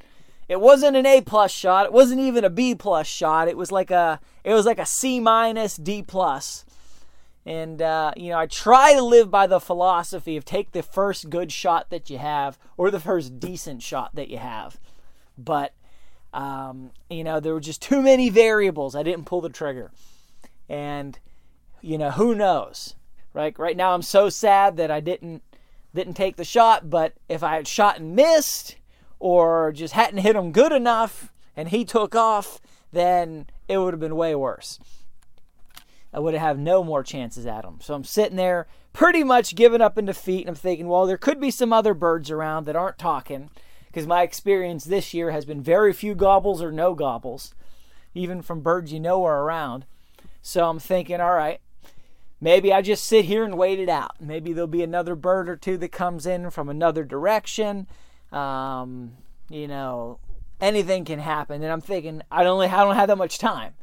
It 0.49 0.61
wasn't 0.61 0.97
an 0.97 1.05
A 1.05 1.21
plus 1.21 1.51
shot. 1.51 1.85
It 1.85 1.93
wasn't 1.93 2.21
even 2.21 2.45
a 2.45 2.51
B 2.51 2.75
plus 2.75 3.07
shot. 3.07 3.49
It 3.49 3.59
was 3.59 3.71
like 3.71 3.91
a 3.91 4.21
it 4.43 4.55
was 4.55 4.65
like 4.65 4.79
a 4.79 4.87
C 4.87 5.21
minus 5.21 5.77
D 5.77 6.03
plus. 6.03 6.65
And 7.47 7.83
uh, 7.83 8.13
you 8.17 8.31
know, 8.31 8.39
I 8.39 8.47
try 8.47 8.95
to 8.95 9.03
live 9.03 9.31
by 9.31 9.47
the 9.47 9.61
philosophy 9.61 10.37
of 10.37 10.45
take 10.45 10.73
the 10.73 10.83
first 10.83 11.29
good 11.29 11.53
shot 11.53 11.91
that 11.91 12.09
you 12.09 12.19
have, 12.19 12.59
or 12.77 12.91
the 12.91 13.01
first 13.01 13.39
decent 13.39 13.83
shot 13.83 14.15
that 14.15 14.29
you 14.29 14.39
have. 14.39 14.81
But 15.37 15.75
um, 16.33 16.93
you 17.11 17.23
know, 17.23 17.41
there 17.41 17.53
were 17.53 17.61
just 17.61 17.83
too 17.83 18.01
many 18.01 18.31
variables. 18.31 18.95
I 18.97 19.03
didn't 19.03 19.27
pull 19.27 19.43
the 19.43 19.51
trigger, 19.51 19.93
and 20.69 21.19
you 21.83 21.99
know, 21.99 22.13
who 22.13 22.35
knows? 22.35 22.95
Right? 23.35 23.59
Right 23.59 23.77
now, 23.77 23.95
I'm 23.95 24.03
so 24.03 24.29
sad 24.31 24.77
that 24.79 24.91
I 24.91 25.01
didn't 25.01 25.43
didn't 25.95 26.15
take 26.15 26.37
the 26.37 26.45
shot. 26.45 26.89
But 26.89 27.13
if 27.29 27.43
I 27.43 27.57
had 27.57 27.69
shot 27.69 27.99
and 27.99 28.17
missed, 28.17 28.77
or 29.25 29.73
just 29.73 29.95
hadn't 29.95 30.19
hit 30.19 30.37
him 30.37 30.53
good 30.53 30.73
enough 30.73 31.33
and 31.57 31.69
he 31.69 31.85
took 31.85 32.15
off, 32.15 32.61
then 32.93 33.47
it 33.69 33.79
would 33.79 33.95
have 33.95 34.01
been 34.01 34.17
way 34.17 34.35
worse. 34.35 34.79
I 36.15 36.21
would 36.21 36.35
have 36.35 36.59
no 36.59 36.85
more 36.85 37.03
chances 37.03 37.45
at 37.45 37.63
them. 37.63 37.79
So 37.81 37.93
I'm 37.93 38.05
sitting 38.05 38.37
there 38.37 38.69
pretty 38.93 39.25
much 39.25 39.57
giving 39.57 39.81
up 39.81 39.99
in 39.99 40.05
defeat 40.05 40.43
and 40.43 40.51
I'm 40.51 40.55
thinking, 40.55 40.87
well, 40.87 41.07
there 41.07 41.19
could 41.19 41.41
be 41.41 41.51
some 41.51 41.73
other 41.73 41.93
birds 41.93 42.31
around 42.31 42.67
that 42.67 42.77
aren't 42.77 42.99
talking 42.99 43.51
because 43.89 44.07
my 44.07 44.23
experience 44.23 44.85
this 44.85 45.13
year 45.13 45.33
has 45.33 45.45
been 45.45 45.61
very 45.61 45.93
few 45.93 46.15
gobbles 46.15 46.63
or 46.63 46.71
no 46.71 46.95
gobbles, 46.95 47.53
even 48.15 48.43
from 48.43 48.61
birds 48.61 48.93
you 48.93 49.01
know 49.01 49.25
are 49.25 49.43
around. 49.43 49.87
So 50.41 50.69
I'm 50.69 50.79
thinking, 50.79 51.21
all 51.21 51.35
right, 51.35 51.61
maybe 52.41 52.73
I 52.73 52.81
just 52.81 53.05
sit 53.05 53.25
here 53.25 53.45
and 53.45 53.59
wait 53.59 53.81
it 53.81 53.89
out. 53.89 54.21
Maybe 54.21 54.53
there'll 54.53 54.69
be 54.69 54.85
another 54.85 55.17
bird 55.17 55.49
or 55.49 55.57
two 55.57 55.77
that 55.79 55.91
comes 55.91 56.27
in 56.27 56.51
from 56.51 56.69
another 56.69 57.03
direction. 57.03 57.89
Um, 58.31 59.17
you 59.49 59.67
know, 59.67 60.21
anything 60.61 61.05
can 61.05 61.19
happen. 61.19 61.63
And 61.63 61.73
I'm 61.73 61.81
thinking, 61.81 62.23
I 62.31 62.45
don't, 62.45 62.61
I 62.61 62.85
don't 62.85 62.95
have 62.95 63.09
that 63.09 63.19
much 63.19 63.39
time, 63.39 63.75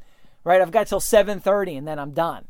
right? 0.43 0.61
I've 0.61 0.71
got 0.71 0.87
till 0.87 0.99
7:30 0.99 1.77
and 1.77 1.87
then 1.87 1.99
I'm 1.99 2.11
done. 2.11 2.47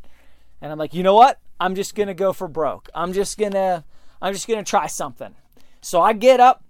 And 0.62 0.72
I'm 0.72 0.78
like, 0.78 0.94
you 0.94 1.04
know 1.04 1.16
what? 1.16 1.40
I'm 1.60 1.76
just 1.76 1.96
gonna 1.96 2.14
go 2.14 2.34
for 2.34 2.48
broke. 2.48 2.90
I'm 2.94 3.14
just 3.14 3.38
gonna, 3.38 3.84
I'm 4.22 4.34
just 4.34 4.48
gonna 4.48 4.64
try 4.64 4.88
something. 4.88 5.36
So 5.82 6.02
I 6.02 6.14
get 6.14 6.40
up, 6.40 6.64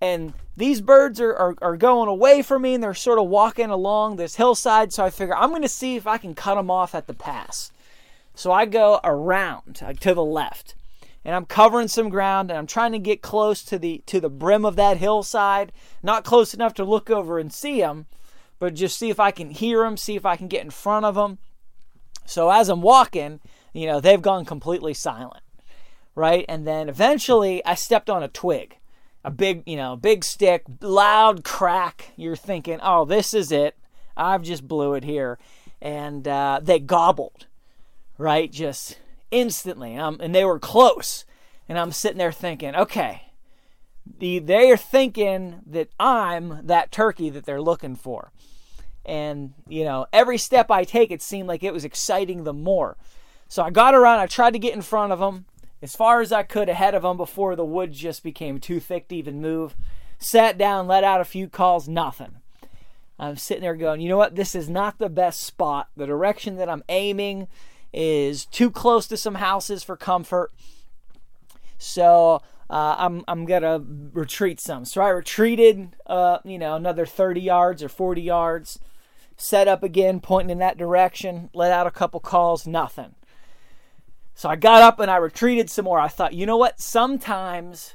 and 0.00 0.32
these 0.56 0.80
birds 0.80 1.20
are, 1.20 1.34
are, 1.34 1.54
are 1.60 1.76
going 1.76 2.08
away 2.08 2.42
from 2.42 2.62
me, 2.62 2.74
and 2.74 2.82
they're 2.82 2.94
sort 2.94 3.18
of 3.18 3.28
walking 3.28 3.70
along 3.70 4.16
this 4.16 4.36
hillside. 4.36 4.92
So 4.92 5.04
I 5.04 5.10
figure 5.10 5.36
I'm 5.36 5.50
gonna 5.50 5.68
see 5.68 5.96
if 5.96 6.06
I 6.06 6.18
can 6.18 6.34
cut 6.34 6.54
them 6.54 6.70
off 6.70 6.94
at 6.94 7.06
the 7.06 7.14
pass. 7.14 7.72
So 8.34 8.50
I 8.50 8.66
go 8.66 9.00
around 9.04 9.76
to 10.00 10.14
the 10.14 10.24
left 10.24 10.74
and 11.24 11.34
I'm 11.34 11.46
covering 11.46 11.88
some 11.88 12.08
ground 12.08 12.50
and 12.50 12.58
I'm 12.58 12.66
trying 12.66 12.92
to 12.92 12.98
get 12.98 13.22
close 13.22 13.62
to 13.64 13.78
the 13.78 14.02
to 14.06 14.20
the 14.20 14.28
brim 14.28 14.64
of 14.64 14.76
that 14.76 14.98
hillside, 14.98 15.72
not 16.02 16.24
close 16.24 16.52
enough 16.52 16.74
to 16.74 16.84
look 16.84 17.10
over 17.10 17.38
and 17.38 17.52
see 17.52 17.80
them, 17.80 18.06
but 18.58 18.74
just 18.74 18.98
see 18.98 19.10
if 19.10 19.20
I 19.20 19.30
can 19.30 19.50
hear 19.50 19.82
them, 19.82 19.96
see 19.96 20.16
if 20.16 20.26
I 20.26 20.36
can 20.36 20.48
get 20.48 20.64
in 20.64 20.70
front 20.70 21.04
of 21.06 21.14
them. 21.14 21.38
So 22.26 22.50
as 22.50 22.68
I'm 22.68 22.82
walking, 22.82 23.40
you 23.72 23.86
know, 23.86 24.00
they've 24.00 24.22
gone 24.22 24.44
completely 24.44 24.94
silent. 24.94 25.42
Right? 26.14 26.44
And 26.48 26.66
then 26.66 26.88
eventually 26.88 27.64
I 27.64 27.74
stepped 27.74 28.08
on 28.08 28.22
a 28.22 28.28
twig. 28.28 28.78
A 29.26 29.30
big, 29.30 29.62
you 29.66 29.76
know, 29.76 29.96
big 29.96 30.22
stick, 30.22 30.64
loud 30.82 31.44
crack. 31.44 32.12
You're 32.14 32.36
thinking, 32.36 32.78
"Oh, 32.82 33.06
this 33.06 33.32
is 33.32 33.50
it. 33.50 33.74
I've 34.18 34.42
just 34.42 34.68
blew 34.68 34.92
it 34.94 35.04
here." 35.04 35.38
And 35.80 36.28
uh, 36.28 36.60
they 36.62 36.78
gobbled. 36.78 37.46
Right? 38.18 38.52
Just 38.52 38.98
instantly. 39.30 39.96
Um, 39.96 40.18
and 40.20 40.34
they 40.34 40.44
were 40.44 40.58
close. 40.58 41.24
And 41.68 41.78
I'm 41.78 41.92
sitting 41.92 42.18
there 42.18 42.32
thinking, 42.32 42.74
okay, 42.74 43.22
the, 44.18 44.38
they're 44.38 44.76
thinking 44.76 45.60
that 45.66 45.88
I'm 45.98 46.66
that 46.66 46.92
turkey 46.92 47.30
that 47.30 47.44
they're 47.44 47.62
looking 47.62 47.96
for. 47.96 48.30
And, 49.04 49.52
you 49.68 49.84
know, 49.84 50.06
every 50.12 50.38
step 50.38 50.70
I 50.70 50.84
take, 50.84 51.10
it 51.10 51.22
seemed 51.22 51.48
like 51.48 51.62
it 51.62 51.72
was 51.72 51.84
exciting 51.84 52.44
them 52.44 52.62
more. 52.62 52.96
So 53.48 53.62
I 53.62 53.70
got 53.70 53.94
around, 53.94 54.20
I 54.20 54.26
tried 54.26 54.52
to 54.54 54.58
get 54.58 54.74
in 54.74 54.82
front 54.82 55.12
of 55.12 55.18
them 55.18 55.44
as 55.82 55.94
far 55.94 56.20
as 56.22 56.32
I 56.32 56.42
could 56.42 56.68
ahead 56.68 56.94
of 56.94 57.02
them 57.02 57.16
before 57.16 57.54
the 57.54 57.64
woods 57.64 57.98
just 57.98 58.22
became 58.22 58.58
too 58.58 58.80
thick 58.80 59.08
to 59.08 59.16
even 59.16 59.42
move. 59.42 59.76
Sat 60.18 60.56
down, 60.56 60.86
let 60.86 61.04
out 61.04 61.20
a 61.20 61.24
few 61.24 61.48
calls, 61.48 61.86
nothing. 61.86 62.36
I'm 63.18 63.36
sitting 63.36 63.62
there 63.62 63.76
going, 63.76 64.00
you 64.00 64.08
know 64.08 64.16
what? 64.16 64.34
This 64.34 64.54
is 64.54 64.68
not 64.68 64.98
the 64.98 65.10
best 65.10 65.42
spot. 65.42 65.88
The 65.96 66.06
direction 66.06 66.56
that 66.56 66.70
I'm 66.70 66.82
aiming 66.88 67.48
is 67.92 68.46
too 68.46 68.70
close 68.70 69.06
to 69.08 69.16
some 69.16 69.36
houses 69.36 69.84
for 69.84 69.96
comfort. 69.96 70.52
So 71.78 72.42
uh, 72.74 72.96
I'm 72.98 73.22
I'm 73.28 73.44
gonna 73.44 73.80
retreat 74.12 74.58
some. 74.58 74.84
So 74.84 75.00
I 75.00 75.10
retreated, 75.10 75.94
uh, 76.06 76.38
you 76.44 76.58
know, 76.58 76.74
another 76.74 77.06
30 77.06 77.40
yards 77.40 77.84
or 77.84 77.88
40 77.88 78.20
yards. 78.20 78.80
Set 79.36 79.68
up 79.68 79.84
again, 79.84 80.18
pointing 80.18 80.50
in 80.50 80.58
that 80.58 80.76
direction. 80.76 81.50
Let 81.54 81.70
out 81.70 81.86
a 81.86 81.92
couple 81.92 82.18
calls, 82.18 82.66
nothing. 82.66 83.14
So 84.34 84.48
I 84.48 84.56
got 84.56 84.82
up 84.82 84.98
and 84.98 85.08
I 85.08 85.18
retreated 85.18 85.70
some 85.70 85.84
more. 85.84 86.00
I 86.00 86.08
thought, 86.08 86.34
you 86.34 86.46
know 86.46 86.56
what? 86.56 86.80
Sometimes 86.80 87.94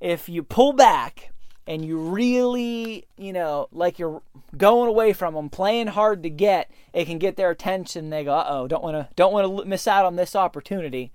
if 0.00 0.28
you 0.28 0.42
pull 0.42 0.72
back 0.72 1.30
and 1.64 1.84
you 1.84 1.96
really, 1.96 3.06
you 3.16 3.32
know, 3.32 3.68
like 3.70 4.00
you're 4.00 4.22
going 4.56 4.88
away 4.88 5.12
from 5.12 5.34
them, 5.34 5.48
playing 5.48 5.86
hard 5.86 6.24
to 6.24 6.30
get, 6.30 6.68
it 6.92 7.04
can 7.04 7.18
get 7.18 7.36
their 7.36 7.50
attention. 7.50 8.10
They 8.10 8.24
go, 8.24 8.34
"Uh 8.34 8.46
oh, 8.48 8.66
don't 8.66 8.82
want 8.82 8.96
to, 8.96 9.08
don't 9.14 9.32
want 9.32 9.56
to 9.56 9.64
miss 9.66 9.86
out 9.86 10.04
on 10.04 10.16
this 10.16 10.34
opportunity." 10.34 11.12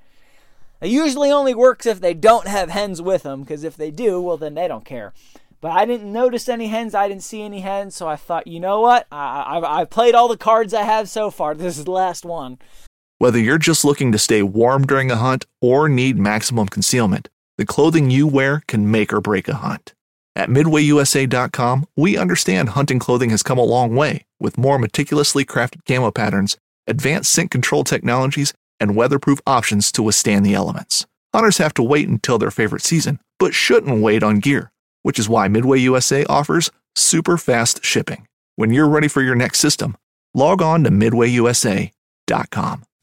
It 0.81 0.89
usually 0.89 1.31
only 1.31 1.53
works 1.53 1.85
if 1.85 2.01
they 2.01 2.15
don't 2.15 2.47
have 2.47 2.69
hens 2.69 3.01
with 3.01 3.23
them, 3.23 3.41
because 3.41 3.63
if 3.63 3.77
they 3.77 3.91
do, 3.91 4.19
well, 4.19 4.37
then 4.37 4.55
they 4.55 4.67
don't 4.67 4.83
care. 4.83 5.13
But 5.61 5.71
I 5.71 5.85
didn't 5.85 6.11
notice 6.11 6.49
any 6.49 6.67
hens. 6.67 6.95
I 6.95 7.07
didn't 7.07 7.23
see 7.23 7.43
any 7.43 7.59
hens, 7.59 7.95
so 7.95 8.07
I 8.07 8.15
thought, 8.15 8.47
you 8.47 8.59
know 8.59 8.81
what? 8.81 9.05
I, 9.11 9.41
I, 9.41 9.79
I've 9.81 9.91
played 9.91 10.15
all 10.15 10.27
the 10.27 10.37
cards 10.37 10.73
I 10.73 10.81
have 10.81 11.07
so 11.07 11.29
far. 11.29 11.53
This 11.61 11.77
is 11.77 11.85
the 11.85 11.91
last 11.91 12.25
one. 12.25 12.57
Whether 13.19 13.37
you're 13.37 13.59
just 13.59 13.85
looking 13.85 14.11
to 14.11 14.17
stay 14.17 14.41
warm 14.41 14.87
during 14.87 15.11
a 15.11 15.15
hunt 15.15 15.45
or 15.61 15.87
need 15.87 16.17
maximum 16.17 16.67
concealment, 16.67 17.29
the 17.59 17.67
clothing 17.67 18.09
you 18.09 18.25
wear 18.25 18.63
can 18.67 18.89
make 18.89 19.13
or 19.13 19.21
break 19.21 19.47
a 19.47 19.53
hunt. 19.53 19.93
At 20.35 20.49
MidwayUSA.com, 20.49 21.85
we 21.95 22.17
understand 22.17 22.69
hunting 22.69 22.97
clothing 22.97 23.29
has 23.29 23.43
come 23.43 23.59
a 23.59 23.63
long 23.63 23.95
way 23.95 24.25
with 24.39 24.57
more 24.57 24.79
meticulously 24.79 25.45
crafted 25.45 25.85
camo 25.85 26.09
patterns, 26.09 26.57
advanced 26.87 27.31
scent 27.31 27.51
control 27.51 27.83
technologies, 27.83 28.55
and 28.81 28.97
weatherproof 28.97 29.39
options 29.47 29.91
to 29.93 30.03
withstand 30.03 30.45
the 30.45 30.53
elements. 30.53 31.05
Hunters 31.33 31.59
have 31.59 31.73
to 31.75 31.83
wait 31.83 32.09
until 32.09 32.37
their 32.37 32.51
favorite 32.51 32.81
season, 32.81 33.19
but 33.39 33.53
shouldn't 33.53 34.01
wait 34.01 34.23
on 34.23 34.39
gear, 34.39 34.73
which 35.03 35.17
is 35.17 35.29
why 35.29 35.47
Midway 35.47 35.79
USA 35.79 36.25
offers 36.25 36.69
super 36.95 37.37
fast 37.37 37.85
shipping. 37.85 38.27
When 38.57 38.71
you're 38.71 38.89
ready 38.89 39.07
for 39.07 39.21
your 39.21 39.35
next 39.35 39.59
system, 39.59 39.95
log 40.33 40.61
on 40.61 40.83
to 40.83 40.89
MidwayUSA.com. 40.89 42.83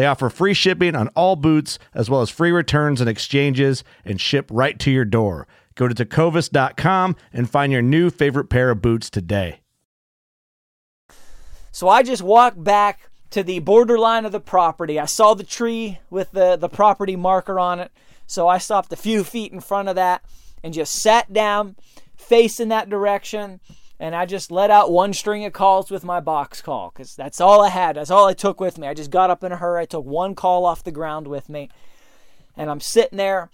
They 0.00 0.06
offer 0.06 0.30
free 0.30 0.54
shipping 0.54 0.96
on 0.96 1.08
all 1.08 1.36
boots, 1.36 1.78
as 1.92 2.08
well 2.08 2.22
as 2.22 2.30
free 2.30 2.52
returns 2.52 3.02
and 3.02 3.10
exchanges, 3.10 3.84
and 4.02 4.18
ship 4.18 4.48
right 4.50 4.78
to 4.78 4.90
your 4.90 5.04
door. 5.04 5.46
Go 5.74 5.88
to 5.88 5.94
tecovas.com 5.94 7.16
and 7.34 7.50
find 7.50 7.70
your 7.70 7.82
new 7.82 8.08
favorite 8.08 8.48
pair 8.48 8.70
of 8.70 8.80
boots 8.80 9.10
today. 9.10 9.60
So 11.70 11.86
I 11.86 12.02
just 12.02 12.22
walked 12.22 12.64
back 12.64 13.10
to 13.28 13.42
the 13.42 13.58
borderline 13.58 14.24
of 14.24 14.32
the 14.32 14.40
property. 14.40 14.98
I 14.98 15.04
saw 15.04 15.34
the 15.34 15.44
tree 15.44 15.98
with 16.08 16.30
the, 16.30 16.56
the 16.56 16.70
property 16.70 17.14
marker 17.14 17.60
on 17.60 17.78
it. 17.78 17.92
So 18.26 18.48
I 18.48 18.56
stopped 18.56 18.94
a 18.94 18.96
few 18.96 19.22
feet 19.22 19.52
in 19.52 19.60
front 19.60 19.90
of 19.90 19.96
that 19.96 20.24
and 20.64 20.72
just 20.72 20.94
sat 20.94 21.30
down 21.30 21.76
facing 22.16 22.68
that 22.68 22.88
direction. 22.88 23.60
And 24.00 24.16
I 24.16 24.26
just 24.26 24.50
let 24.50 24.70
out 24.70 24.90
one 24.90 25.12
string 25.12 25.44
of 25.44 25.52
calls 25.52 25.90
with 25.90 26.02
my 26.02 26.18
box 26.18 26.60
call 26.60 26.90
because 26.90 27.14
that's 27.14 27.40
all 27.40 27.62
I 27.62 27.68
had. 27.68 27.94
That's 27.94 28.10
all 28.10 28.26
I 28.26 28.32
took 28.32 28.58
with 28.58 28.78
me. 28.78 28.88
I 28.88 28.94
just 28.94 29.12
got 29.12 29.30
up 29.30 29.44
in 29.44 29.52
a 29.52 29.56
hurry. 29.56 29.82
I 29.82 29.84
took 29.84 30.04
one 30.04 30.34
call 30.34 30.64
off 30.64 30.82
the 30.82 30.90
ground 30.90 31.28
with 31.28 31.48
me. 31.48 31.68
And 32.56 32.68
I'm 32.68 32.80
sitting 32.80 33.18
there. 33.18 33.50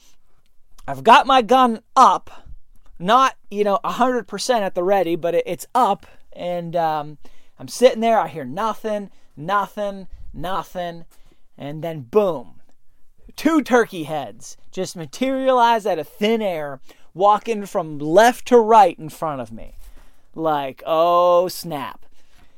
I've 0.88 1.04
got 1.04 1.26
my 1.26 1.42
gun 1.42 1.80
up, 1.96 2.46
not, 2.98 3.36
you 3.50 3.64
know, 3.64 3.80
100% 3.84 4.60
at 4.60 4.74
the 4.74 4.84
ready, 4.84 5.16
but 5.16 5.34
it's 5.34 5.66
up. 5.74 6.06
And 6.32 6.76
um, 6.76 7.18
I'm 7.58 7.68
sitting 7.68 8.00
there. 8.00 8.20
I 8.20 8.28
hear 8.28 8.44
nothing 8.44 9.10
nothing, 9.36 10.08
nothing, 10.32 11.04
and 11.58 11.84
then 11.84 12.00
boom, 12.00 12.60
two 13.36 13.62
turkey 13.62 14.04
heads 14.04 14.56
just 14.70 14.96
materialize 14.96 15.86
out 15.86 15.98
of 15.98 16.08
thin 16.08 16.42
air, 16.42 16.80
walking 17.14 17.66
from 17.66 17.98
left 17.98 18.46
to 18.48 18.58
right 18.58 18.98
in 18.98 19.08
front 19.08 19.40
of 19.40 19.52
me. 19.52 19.76
Like, 20.36 20.82
oh 20.86 21.48
snap. 21.48 22.06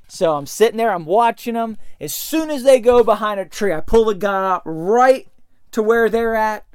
So 0.08 0.36
I'm 0.36 0.46
sitting 0.46 0.76
there, 0.76 0.92
I'm 0.92 1.06
watching 1.06 1.54
them. 1.54 1.78
As 2.00 2.14
soon 2.14 2.50
as 2.50 2.64
they 2.64 2.80
go 2.80 3.02
behind 3.02 3.40
a 3.40 3.46
tree, 3.46 3.72
I 3.72 3.80
pull 3.80 4.04
the 4.04 4.14
gun 4.14 4.44
up 4.44 4.62
right 4.66 5.28
to 5.72 5.82
where 5.82 6.10
they're 6.10 6.34
at. 6.34 6.66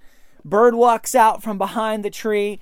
Bird 0.43 0.74
walks 0.74 1.13
out 1.13 1.43
from 1.43 1.57
behind 1.57 2.03
the 2.03 2.10
tree. 2.10 2.60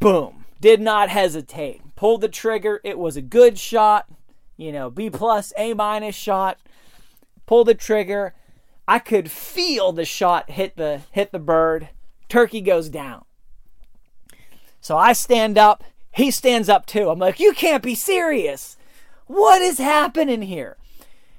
Boom. 0.00 0.46
Did 0.60 0.80
not 0.80 1.10
hesitate. 1.10 1.82
Pulled 1.94 2.22
the 2.22 2.28
trigger. 2.28 2.80
It 2.84 2.98
was 2.98 3.16
a 3.16 3.22
good 3.22 3.58
shot 3.58 4.06
you 4.56 4.72
know, 4.72 4.90
B 4.90 5.10
plus, 5.10 5.52
A 5.56 5.74
minus 5.74 6.14
shot. 6.14 6.58
Pull 7.46 7.64
the 7.64 7.74
trigger. 7.74 8.34
I 8.86 8.98
could 8.98 9.30
feel 9.30 9.92
the 9.92 10.04
shot 10.04 10.50
hit 10.50 10.76
the 10.76 11.02
hit 11.10 11.32
the 11.32 11.38
bird. 11.38 11.88
Turkey 12.28 12.60
goes 12.60 12.88
down. 12.88 13.24
So 14.80 14.96
I 14.96 15.12
stand 15.12 15.58
up. 15.58 15.82
He 16.14 16.30
stands 16.30 16.68
up 16.68 16.86
too. 16.86 17.10
I'm 17.10 17.18
like, 17.18 17.40
you 17.40 17.52
can't 17.52 17.82
be 17.82 17.94
serious. 17.94 18.76
What 19.26 19.62
is 19.62 19.78
happening 19.78 20.42
here? 20.42 20.76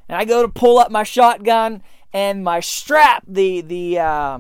And 0.10 0.17
I 0.17 0.25
go 0.25 0.41
to 0.41 0.48
pull 0.48 0.77
up 0.77 0.91
my 0.91 1.03
shotgun, 1.03 1.82
and 2.13 2.44
my 2.44 2.60
strap, 2.60 3.24
the 3.27 3.62
the 3.62 4.00
uh, 4.00 4.39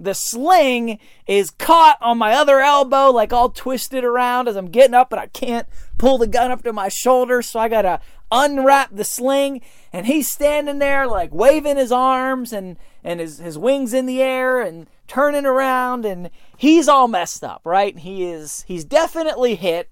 the 0.00 0.14
sling 0.14 0.98
is 1.26 1.50
caught 1.50 1.96
on 2.00 2.18
my 2.18 2.32
other 2.32 2.60
elbow, 2.60 3.10
like 3.10 3.32
all 3.32 3.50
twisted 3.50 4.04
around 4.04 4.48
as 4.48 4.56
I'm 4.56 4.70
getting 4.70 4.94
up, 4.94 5.12
and 5.12 5.20
I 5.20 5.26
can't 5.28 5.66
pull 5.96 6.18
the 6.18 6.26
gun 6.26 6.50
up 6.50 6.62
to 6.64 6.72
my 6.72 6.88
shoulder, 6.88 7.40
so 7.40 7.60
I 7.60 7.68
gotta 7.68 8.00
unwrap 8.32 8.90
the 8.92 9.04
sling. 9.04 9.60
And 9.92 10.06
he's 10.06 10.30
standing 10.30 10.78
there, 10.78 11.06
like 11.06 11.32
waving 11.32 11.76
his 11.76 11.92
arms 11.92 12.52
and 12.52 12.78
and 13.04 13.20
his 13.20 13.38
his 13.38 13.58
wings 13.58 13.92
in 13.92 14.06
the 14.06 14.22
air 14.22 14.60
and 14.60 14.88
turning 15.06 15.46
around, 15.46 16.04
and 16.04 16.30
he's 16.56 16.88
all 16.88 17.08
messed 17.08 17.44
up, 17.44 17.60
right? 17.64 17.98
He 17.98 18.24
is 18.24 18.64
he's 18.66 18.84
definitely 18.84 19.54
hit. 19.54 19.90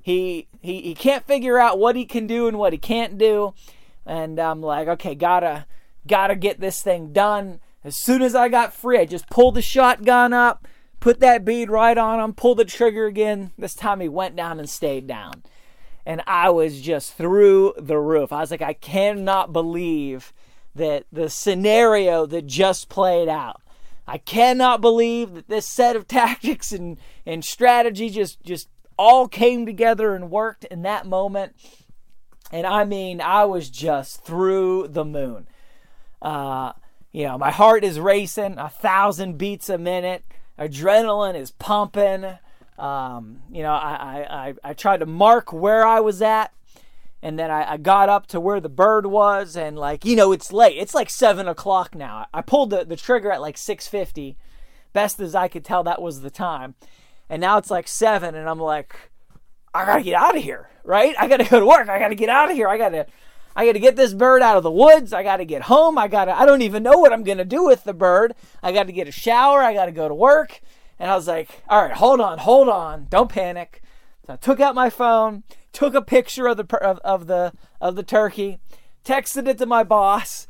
He 0.00 0.48
he 0.60 0.80
he 0.80 0.94
can't 0.94 1.26
figure 1.26 1.58
out 1.58 1.78
what 1.78 1.94
he 1.94 2.06
can 2.06 2.26
do 2.26 2.48
and 2.48 2.58
what 2.58 2.72
he 2.72 2.78
can't 2.78 3.18
do, 3.18 3.54
and 4.06 4.38
I'm 4.38 4.62
like, 4.62 4.88
okay, 4.88 5.14
gotta 5.14 5.66
gotta 6.06 6.34
get 6.34 6.60
this 6.60 6.82
thing 6.82 7.12
done 7.12 7.60
as 7.84 7.96
soon 7.96 8.22
as 8.22 8.34
I 8.34 8.48
got 8.48 8.72
free, 8.72 8.98
I 8.98 9.04
just 9.04 9.28
pulled 9.28 9.54
the 9.54 9.62
shotgun 9.62 10.32
up, 10.32 10.66
put 11.00 11.20
that 11.20 11.44
bead 11.44 11.70
right 11.70 11.96
on 11.96 12.18
him, 12.18 12.32
pulled 12.32 12.58
the 12.58 12.64
trigger 12.64 13.04
again. 13.04 13.52
This 13.58 13.74
time 13.74 14.00
he 14.00 14.08
went 14.08 14.34
down 14.34 14.58
and 14.58 14.68
stayed 14.68 15.06
down. 15.06 15.42
And 16.06 16.22
I 16.26 16.50
was 16.50 16.80
just 16.80 17.14
through 17.14 17.74
the 17.78 17.98
roof. 17.98 18.32
I 18.32 18.40
was 18.40 18.50
like, 18.50 18.62
I 18.62 18.74
cannot 18.74 19.52
believe 19.52 20.32
that 20.74 21.06
the 21.12 21.30
scenario 21.30 22.26
that 22.26 22.46
just 22.46 22.88
played 22.88 23.28
out. 23.28 23.62
I 24.06 24.18
cannot 24.18 24.80
believe 24.80 25.34
that 25.34 25.48
this 25.48 25.66
set 25.66 25.96
of 25.96 26.06
tactics 26.08 26.72
and, 26.72 26.98
and 27.24 27.44
strategy 27.44 28.10
just, 28.10 28.42
just 28.42 28.68
all 28.98 29.28
came 29.28 29.66
together 29.66 30.14
and 30.14 30.30
worked 30.30 30.64
in 30.64 30.82
that 30.82 31.06
moment. 31.06 31.54
And 32.52 32.66
I 32.66 32.84
mean, 32.84 33.20
I 33.20 33.44
was 33.44 33.70
just 33.70 34.24
through 34.24 34.88
the 34.88 35.04
moon. 35.04 35.48
Uh, 36.20 36.72
you 37.12 37.24
know, 37.24 37.38
my 37.38 37.50
heart 37.50 37.84
is 37.84 37.98
racing 37.98 38.58
a 38.58 38.68
thousand 38.68 39.38
beats 39.38 39.68
a 39.68 39.78
minute. 39.78 40.24
Adrenaline 40.58 41.36
is 41.36 41.50
pumping. 41.52 42.38
Um, 42.78 43.42
you 43.52 43.62
know, 43.62 43.72
I, 43.72 44.26
I, 44.28 44.54
I, 44.70 44.72
tried 44.74 44.98
to 44.98 45.06
mark 45.06 45.52
where 45.52 45.86
I 45.86 46.00
was 46.00 46.20
at. 46.20 46.52
And 47.22 47.38
then 47.38 47.50
I, 47.50 47.74
I 47.74 47.76
got 47.76 48.08
up 48.08 48.26
to 48.28 48.40
where 48.40 48.58
the 48.60 48.68
bird 48.68 49.06
was. 49.06 49.56
And 49.56 49.78
like, 49.78 50.04
you 50.04 50.16
know, 50.16 50.32
it's 50.32 50.52
late. 50.52 50.76
It's 50.76 50.94
like 50.94 51.08
7 51.08 51.46
o'clock 51.46 51.94
now. 51.94 52.26
I 52.34 52.42
pulled 52.42 52.70
the, 52.70 52.84
the 52.84 52.96
trigger 52.96 53.30
at 53.30 53.40
like 53.40 53.56
650. 53.56 54.36
Best 54.92 55.20
as 55.20 55.34
I 55.34 55.48
could 55.48 55.64
tell, 55.64 55.84
that 55.84 56.02
was 56.02 56.20
the 56.20 56.30
time. 56.30 56.74
And 57.30 57.40
now 57.40 57.58
it's 57.58 57.70
like 57.70 57.86
7. 57.86 58.34
And 58.34 58.48
I'm 58.48 58.60
like, 58.60 58.94
I 59.72 59.84
got 59.86 59.96
to 59.96 60.02
get 60.02 60.14
out 60.14 60.36
of 60.36 60.42
here, 60.42 60.68
right? 60.84 61.14
I 61.18 61.28
got 61.28 61.38
to 61.38 61.44
go 61.44 61.60
to 61.60 61.66
work. 61.66 61.88
I 61.88 61.98
got 61.98 62.08
to 62.08 62.14
get 62.14 62.28
out 62.28 62.50
of 62.50 62.56
here. 62.56 62.68
I 62.68 62.76
got 62.76 62.90
to 62.90 63.06
I 63.56 63.66
got 63.66 63.72
to 63.72 63.80
get 63.80 63.96
this 63.96 64.12
bird 64.12 64.42
out 64.42 64.56
of 64.56 64.62
the 64.62 64.70
woods. 64.70 65.12
I 65.12 65.22
got 65.22 65.36
to 65.36 65.44
get 65.44 65.62
home. 65.62 65.96
I 65.96 66.08
got 66.08 66.24
to, 66.24 66.36
I 66.36 66.44
don't 66.44 66.62
even 66.62 66.82
know 66.82 66.98
what 66.98 67.12
I'm 67.12 67.22
going 67.22 67.38
to 67.38 67.44
do 67.44 67.64
with 67.64 67.84
the 67.84 67.94
bird. 67.94 68.34
I 68.62 68.72
got 68.72 68.88
to 68.88 68.92
get 68.92 69.06
a 69.06 69.12
shower. 69.12 69.62
I 69.62 69.74
got 69.74 69.86
to 69.86 69.92
go 69.92 70.08
to 70.08 70.14
work. 70.14 70.60
And 70.98 71.10
I 71.10 71.16
was 71.16 71.26
like, 71.28 71.62
all 71.68 71.82
right, 71.82 71.92
hold 71.92 72.20
on, 72.20 72.38
hold 72.38 72.68
on. 72.68 73.06
Don't 73.10 73.30
panic. 73.30 73.82
So 74.26 74.34
I 74.34 74.36
took 74.36 74.60
out 74.60 74.74
my 74.74 74.90
phone, 74.90 75.42
took 75.72 75.94
a 75.94 76.02
picture 76.02 76.46
of 76.46 76.56
the, 76.56 76.78
of, 76.78 76.98
of 76.98 77.26
the, 77.26 77.52
of 77.80 77.96
the 77.96 78.02
turkey, 78.02 78.60
texted 79.04 79.48
it 79.48 79.58
to 79.58 79.66
my 79.66 79.84
boss, 79.84 80.46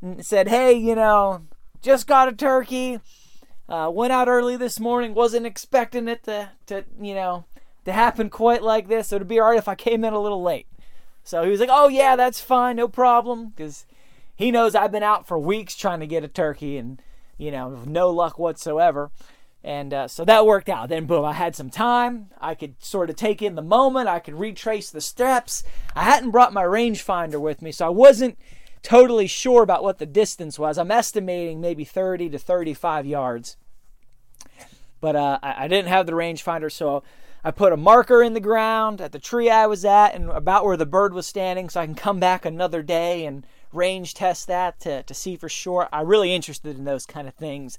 and 0.00 0.24
said, 0.24 0.48
hey, 0.48 0.72
you 0.72 0.94
know, 0.94 1.42
just 1.82 2.06
got 2.06 2.28
a 2.28 2.32
turkey. 2.32 3.00
Uh, 3.68 3.90
went 3.92 4.12
out 4.12 4.28
early 4.28 4.56
this 4.56 4.80
morning. 4.80 5.12
Wasn't 5.12 5.44
expecting 5.44 6.08
it 6.08 6.24
to, 6.24 6.50
to, 6.66 6.84
you 7.00 7.14
know, 7.14 7.44
to 7.84 7.92
happen 7.92 8.30
quite 8.30 8.62
like 8.62 8.88
this. 8.88 9.08
So 9.08 9.16
it'd 9.16 9.28
be 9.28 9.40
all 9.40 9.50
right 9.50 9.58
if 9.58 9.68
I 9.68 9.74
came 9.74 10.04
in 10.04 10.14
a 10.14 10.20
little 10.20 10.42
late. 10.42 10.66
So 11.28 11.44
he 11.44 11.50
was 11.50 11.60
like, 11.60 11.68
"Oh 11.70 11.88
yeah, 11.88 12.16
that's 12.16 12.40
fine, 12.40 12.76
no 12.76 12.88
problem," 12.88 13.50
because 13.50 13.84
he 14.34 14.50
knows 14.50 14.74
I've 14.74 14.92
been 14.92 15.02
out 15.02 15.26
for 15.26 15.38
weeks 15.38 15.76
trying 15.76 16.00
to 16.00 16.06
get 16.06 16.24
a 16.24 16.28
turkey 16.28 16.78
and 16.78 17.02
you 17.36 17.50
know 17.50 17.82
no 17.84 18.08
luck 18.08 18.38
whatsoever. 18.38 19.10
And 19.68 19.92
uh, 19.92 20.08
so 20.08 20.24
that 20.24 20.46
worked 20.46 20.70
out. 20.70 20.88
Then 20.88 21.04
boom, 21.04 21.26
I 21.26 21.34
had 21.34 21.54
some 21.54 21.68
time. 21.68 22.30
I 22.40 22.54
could 22.54 22.82
sort 22.82 23.10
of 23.10 23.16
take 23.16 23.42
in 23.42 23.54
the 23.54 23.60
moment. 23.60 24.08
I 24.08 24.18
could 24.18 24.40
retrace 24.40 24.88
the 24.88 25.02
steps. 25.02 25.62
I 25.94 26.04
hadn't 26.04 26.30
brought 26.30 26.54
my 26.54 26.62
rangefinder 26.62 27.38
with 27.38 27.60
me, 27.60 27.70
so 27.70 27.84
I 27.84 27.90
wasn't 27.90 28.38
totally 28.82 29.26
sure 29.26 29.62
about 29.62 29.82
what 29.82 29.98
the 29.98 30.06
distance 30.06 30.58
was. 30.58 30.78
I'm 30.78 30.90
estimating 30.90 31.60
maybe 31.60 31.84
30 31.84 32.30
to 32.30 32.38
35 32.38 33.04
yards. 33.04 33.58
But 35.02 35.16
uh, 35.16 35.38
I, 35.42 35.68
didn't 35.68 35.88
have 35.88 36.06
the 36.06 36.12
rangefinder, 36.12 36.72
so 36.72 37.02
I 37.44 37.50
put 37.50 37.74
a 37.74 37.76
marker 37.76 38.22
in 38.22 38.32
the 38.32 38.40
ground 38.40 39.02
at 39.02 39.12
the 39.12 39.18
tree 39.18 39.50
I 39.50 39.66
was 39.66 39.84
at 39.84 40.14
and 40.14 40.30
about 40.30 40.64
where 40.64 40.78
the 40.78 40.86
bird 40.86 41.12
was 41.12 41.26
standing 41.26 41.68
so 41.68 41.82
I 41.82 41.84
can 41.84 41.94
come 41.94 42.18
back 42.18 42.46
another 42.46 42.82
day 42.82 43.26
and 43.26 43.46
range 43.74 44.14
test 44.14 44.46
that 44.46 44.80
to, 44.80 45.02
to 45.02 45.12
see 45.12 45.36
for 45.36 45.50
sure. 45.50 45.90
I'm 45.92 46.06
really 46.06 46.34
interested 46.34 46.78
in 46.78 46.84
those 46.86 47.04
kind 47.04 47.28
of 47.28 47.34
things 47.34 47.76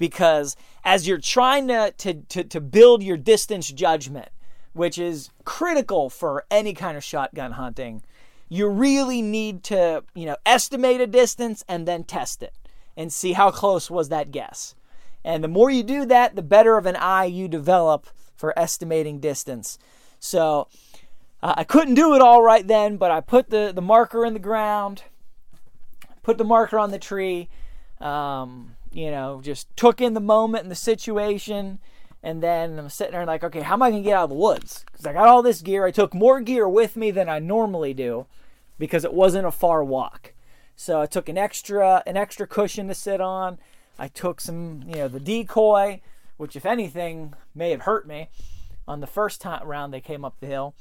because 0.00 0.56
as 0.82 1.06
you're 1.06 1.18
trying 1.18 1.68
to, 1.68 1.92
to, 1.98 2.14
to, 2.14 2.42
to 2.42 2.60
build 2.60 3.02
your 3.02 3.18
distance 3.18 3.70
judgment, 3.70 4.30
which 4.72 4.98
is 4.98 5.30
critical 5.44 6.08
for 6.08 6.46
any 6.50 6.72
kind 6.72 6.96
of 6.96 7.04
shotgun 7.04 7.52
hunting, 7.52 8.02
you 8.48 8.66
really 8.66 9.20
need 9.20 9.62
to, 9.62 10.02
you 10.14 10.24
know, 10.24 10.36
estimate 10.46 11.02
a 11.02 11.06
distance 11.06 11.62
and 11.68 11.86
then 11.86 12.02
test 12.02 12.42
it 12.42 12.54
and 12.96 13.12
see 13.12 13.34
how 13.34 13.50
close 13.50 13.90
was 13.90 14.08
that 14.08 14.32
guess. 14.32 14.74
And 15.22 15.44
the 15.44 15.48
more 15.48 15.70
you 15.70 15.82
do 15.82 16.06
that, 16.06 16.34
the 16.34 16.42
better 16.42 16.78
of 16.78 16.86
an 16.86 16.96
eye 16.96 17.26
you 17.26 17.46
develop 17.46 18.06
for 18.34 18.58
estimating 18.58 19.20
distance. 19.20 19.78
So 20.18 20.66
uh, 21.42 21.54
I 21.58 21.64
couldn't 21.64 21.94
do 21.94 22.14
it 22.14 22.22
all 22.22 22.42
right 22.42 22.66
then, 22.66 22.96
but 22.96 23.10
I 23.10 23.20
put 23.20 23.50
the, 23.50 23.70
the 23.74 23.82
marker 23.82 24.24
in 24.24 24.32
the 24.32 24.40
ground, 24.40 25.02
put 26.22 26.38
the 26.38 26.44
marker 26.44 26.78
on 26.78 26.90
the 26.90 26.98
tree, 26.98 27.50
um, 28.00 28.76
you 28.92 29.10
know, 29.10 29.40
just 29.42 29.74
took 29.76 30.00
in 30.00 30.14
the 30.14 30.20
moment 30.20 30.64
and 30.64 30.70
the 30.70 30.76
situation. 30.76 31.78
And 32.22 32.42
then 32.42 32.78
I'm 32.78 32.88
sitting 32.88 33.12
there 33.12 33.24
like, 33.24 33.44
okay, 33.44 33.60
how 33.60 33.74
am 33.74 33.82
I 33.82 33.90
going 33.90 34.02
to 34.02 34.08
get 34.08 34.16
out 34.16 34.24
of 34.24 34.30
the 34.30 34.36
woods? 34.36 34.84
Because 34.86 35.06
I 35.06 35.12
got 35.12 35.28
all 35.28 35.42
this 35.42 35.62
gear. 35.62 35.86
I 35.86 35.90
took 35.90 36.12
more 36.12 36.40
gear 36.40 36.68
with 36.68 36.96
me 36.96 37.10
than 37.10 37.28
I 37.28 37.38
normally 37.38 37.94
do 37.94 38.26
because 38.78 39.04
it 39.04 39.14
wasn't 39.14 39.46
a 39.46 39.50
far 39.50 39.82
walk. 39.82 40.34
So 40.76 41.00
I 41.00 41.06
took 41.06 41.28
an 41.28 41.38
extra 41.38 42.02
an 42.06 42.16
extra 42.16 42.46
cushion 42.46 42.88
to 42.88 42.94
sit 42.94 43.20
on. 43.20 43.58
I 43.98 44.08
took 44.08 44.40
some, 44.40 44.82
you 44.86 44.96
know, 44.96 45.08
the 45.08 45.20
decoy, 45.20 46.00
which 46.38 46.56
if 46.56 46.64
anything 46.64 47.34
may 47.54 47.70
have 47.70 47.82
hurt 47.82 48.06
me 48.06 48.30
on 48.88 49.00
the 49.00 49.06
first 49.06 49.40
time 49.42 49.66
round 49.66 49.92
they 49.92 50.00
came 50.00 50.24
up 50.24 50.40
the 50.40 50.46
hill. 50.46 50.74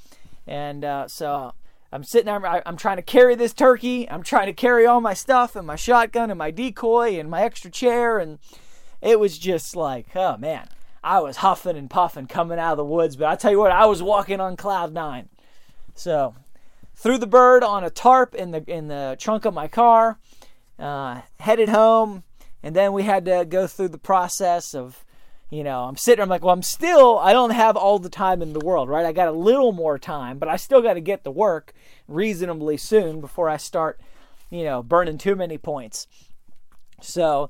And 0.48 0.84
uh, 0.84 1.08
so 1.08 1.54
I'm 1.92 2.04
sitting 2.04 2.28
there, 2.28 2.68
I'm 2.68 2.78
trying 2.78 2.98
to 2.98 3.04
carry 3.04 3.36
this 3.36 3.54
turkey. 3.54 4.10
I'm 4.10 4.22
trying 4.22 4.46
to 4.46 4.54
carry 4.54 4.86
all 4.86 5.02
my 5.02 5.16
stuff 5.16 5.56
and 5.56 5.66
my 5.66 5.76
shotgun 5.76 6.30
and 6.30 6.38
my 6.38 6.52
decoy 6.52 7.20
and 7.20 7.30
my 7.30 7.42
extra 7.42 7.72
chair. 7.72 8.20
And 8.20 8.38
it 9.02 9.20
was 9.20 9.40
just 9.40 9.76
like, 9.76 10.16
oh 10.16 10.38
man, 10.38 10.70
I 11.04 11.20
was 11.20 11.38
huffing 11.38 11.78
and 11.78 11.90
puffing 11.90 12.28
coming 12.28 12.60
out 12.60 12.74
of 12.74 12.78
the 12.78 12.86
woods. 12.86 13.16
But 13.16 13.28
I 13.28 13.36
tell 13.36 13.52
you 13.52 13.60
what, 13.60 13.72
I 13.72 13.88
was 13.88 14.04
walking 14.04 14.40
on 14.40 14.56
cloud 14.56 14.94
nine. 14.94 15.30
So 15.96 16.36
threw 16.96 17.18
the 17.18 17.28
bird 17.28 17.64
on 17.64 17.84
a 17.84 17.90
tarp 17.90 18.36
in 18.36 18.52
the 18.52 18.64
in 18.68 18.88
the 18.88 19.16
trunk 19.20 19.46
of 19.46 19.54
my 19.54 19.68
car, 19.68 20.20
uh, 20.78 21.22
headed 21.40 21.70
home, 21.70 22.24
and 22.62 22.76
then 22.76 22.94
we 22.94 23.04
had 23.04 23.26
to 23.26 23.46
go 23.46 23.66
through 23.66 23.90
the 23.90 23.98
process 23.98 24.76
of 24.76 25.04
you 25.50 25.64
know, 25.64 25.84
I'm 25.84 25.98
sitting, 25.98 26.22
I'm 26.22 26.30
like, 26.30 26.44
well, 26.44 26.54
I'm 26.54 26.62
still, 26.62 27.18
I 27.20 27.34
don't 27.34 27.50
have 27.50 27.76
all 27.76 27.98
the 27.98 28.10
time 28.10 28.42
in 28.42 28.54
the 28.54 28.60
world, 28.60 28.88
right? 28.88 29.06
I 29.06 29.12
got 29.12 29.28
a 29.28 29.32
little 29.32 29.72
more 29.72 29.98
time, 29.98 30.38
but 30.38 30.48
I 30.48 30.58
still 30.58 30.82
got 30.82 30.94
to 30.94 31.02
get 31.02 31.24
to 31.24 31.32
work 31.32 31.74
reasonably 32.08 32.78
soon 32.78 33.20
before 33.20 33.50
I 33.50 33.58
start, 33.58 34.00
you 34.50 34.64
know, 34.64 34.84
burning 34.84 35.18
too 35.18 35.36
many 35.36 35.58
points. 35.58 36.08
So 37.02 37.50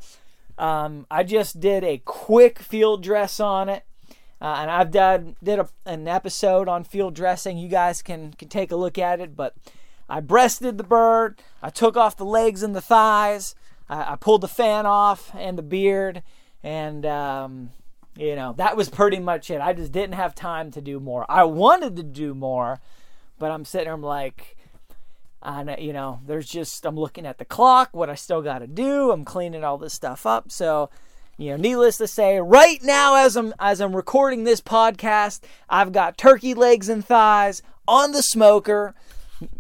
um, 0.58 1.08
I 1.12 1.24
just 1.24 1.60
did 1.60 1.84
a 1.84 1.98
quick 2.00 2.60
field 2.60 3.04
dress 3.04 3.40
on 3.40 3.70
it. 3.70 3.84
Uh, 4.42 4.60
and 4.60 4.72
I've 4.72 4.92
done 4.92 5.36
did 5.44 5.60
a, 5.60 5.68
an 5.86 6.08
episode 6.08 6.70
on 6.70 6.86
field 6.86 7.14
dressing. 7.14 7.58
You 7.58 7.68
guys 7.68 8.02
can 8.02 8.32
can 8.32 8.48
take 8.48 8.72
a 8.72 8.78
look 8.78 8.98
at 8.98 9.20
it. 9.20 9.36
But 9.36 9.54
I 10.08 10.22
breasted 10.22 10.78
the 10.78 10.84
bird. 10.86 11.42
I 11.62 11.70
took 11.70 11.98
off 11.98 12.16
the 12.16 12.24
legs 12.24 12.64
and 12.64 12.74
the 12.74 12.82
thighs. 12.82 13.54
I, 13.90 14.14
I 14.14 14.16
pulled 14.16 14.40
the 14.40 14.48
fan 14.48 14.86
off 14.86 15.32
and 15.36 15.58
the 15.58 15.62
beard, 15.62 16.24
and 16.64 17.06
um, 17.06 17.72
you 18.20 18.36
know, 18.36 18.54
that 18.58 18.76
was 18.76 18.90
pretty 18.90 19.20
much 19.20 19.50
it. 19.50 19.62
I 19.62 19.72
just 19.72 19.94
didn't 19.94 20.16
have 20.16 20.36
time 20.36 20.72
to 20.72 20.82
do 20.82 21.00
more. 21.00 21.26
I 21.30 21.46
wanted 21.46 21.96
to 21.96 22.04
do 22.04 22.34
more, 22.34 22.82
but 23.40 23.50
I'm 23.50 23.64
sitting 23.64 23.88
I'm 23.88 24.04
like, 24.04 24.58
I 25.42 25.78
you 25.78 25.94
know, 25.94 26.20
there's 26.28 26.50
just, 26.50 26.86
I'm 26.86 27.00
looking 27.00 27.26
at 27.26 27.38
the 27.38 27.46
clock, 27.46 27.92
what 27.94 28.10
I 28.10 28.16
still 28.16 28.42
got 28.42 28.60
to 28.60 28.68
do. 28.68 29.12
I'm 29.12 29.24
cleaning 29.24 29.64
all 29.64 29.78
this 29.78 29.94
stuff 29.94 30.26
up. 30.26 30.52
So, 30.52 30.90
you 31.38 31.52
know, 31.52 31.56
needless 31.56 31.96
to 32.00 32.08
say, 32.08 32.42
right 32.42 32.84
now 32.84 33.16
as 33.16 33.38
I'm 33.38 33.54
as 33.58 33.80
I'm 33.80 33.96
recording 33.96 34.44
this 34.44 34.60
podcast, 34.60 35.40
I've 35.70 35.94
got 35.94 36.18
turkey 36.18 36.54
legs 36.54 36.90
and 36.90 37.06
thighs 37.06 37.62
on 37.88 38.12
the 38.12 38.22
smoker, 38.22 38.96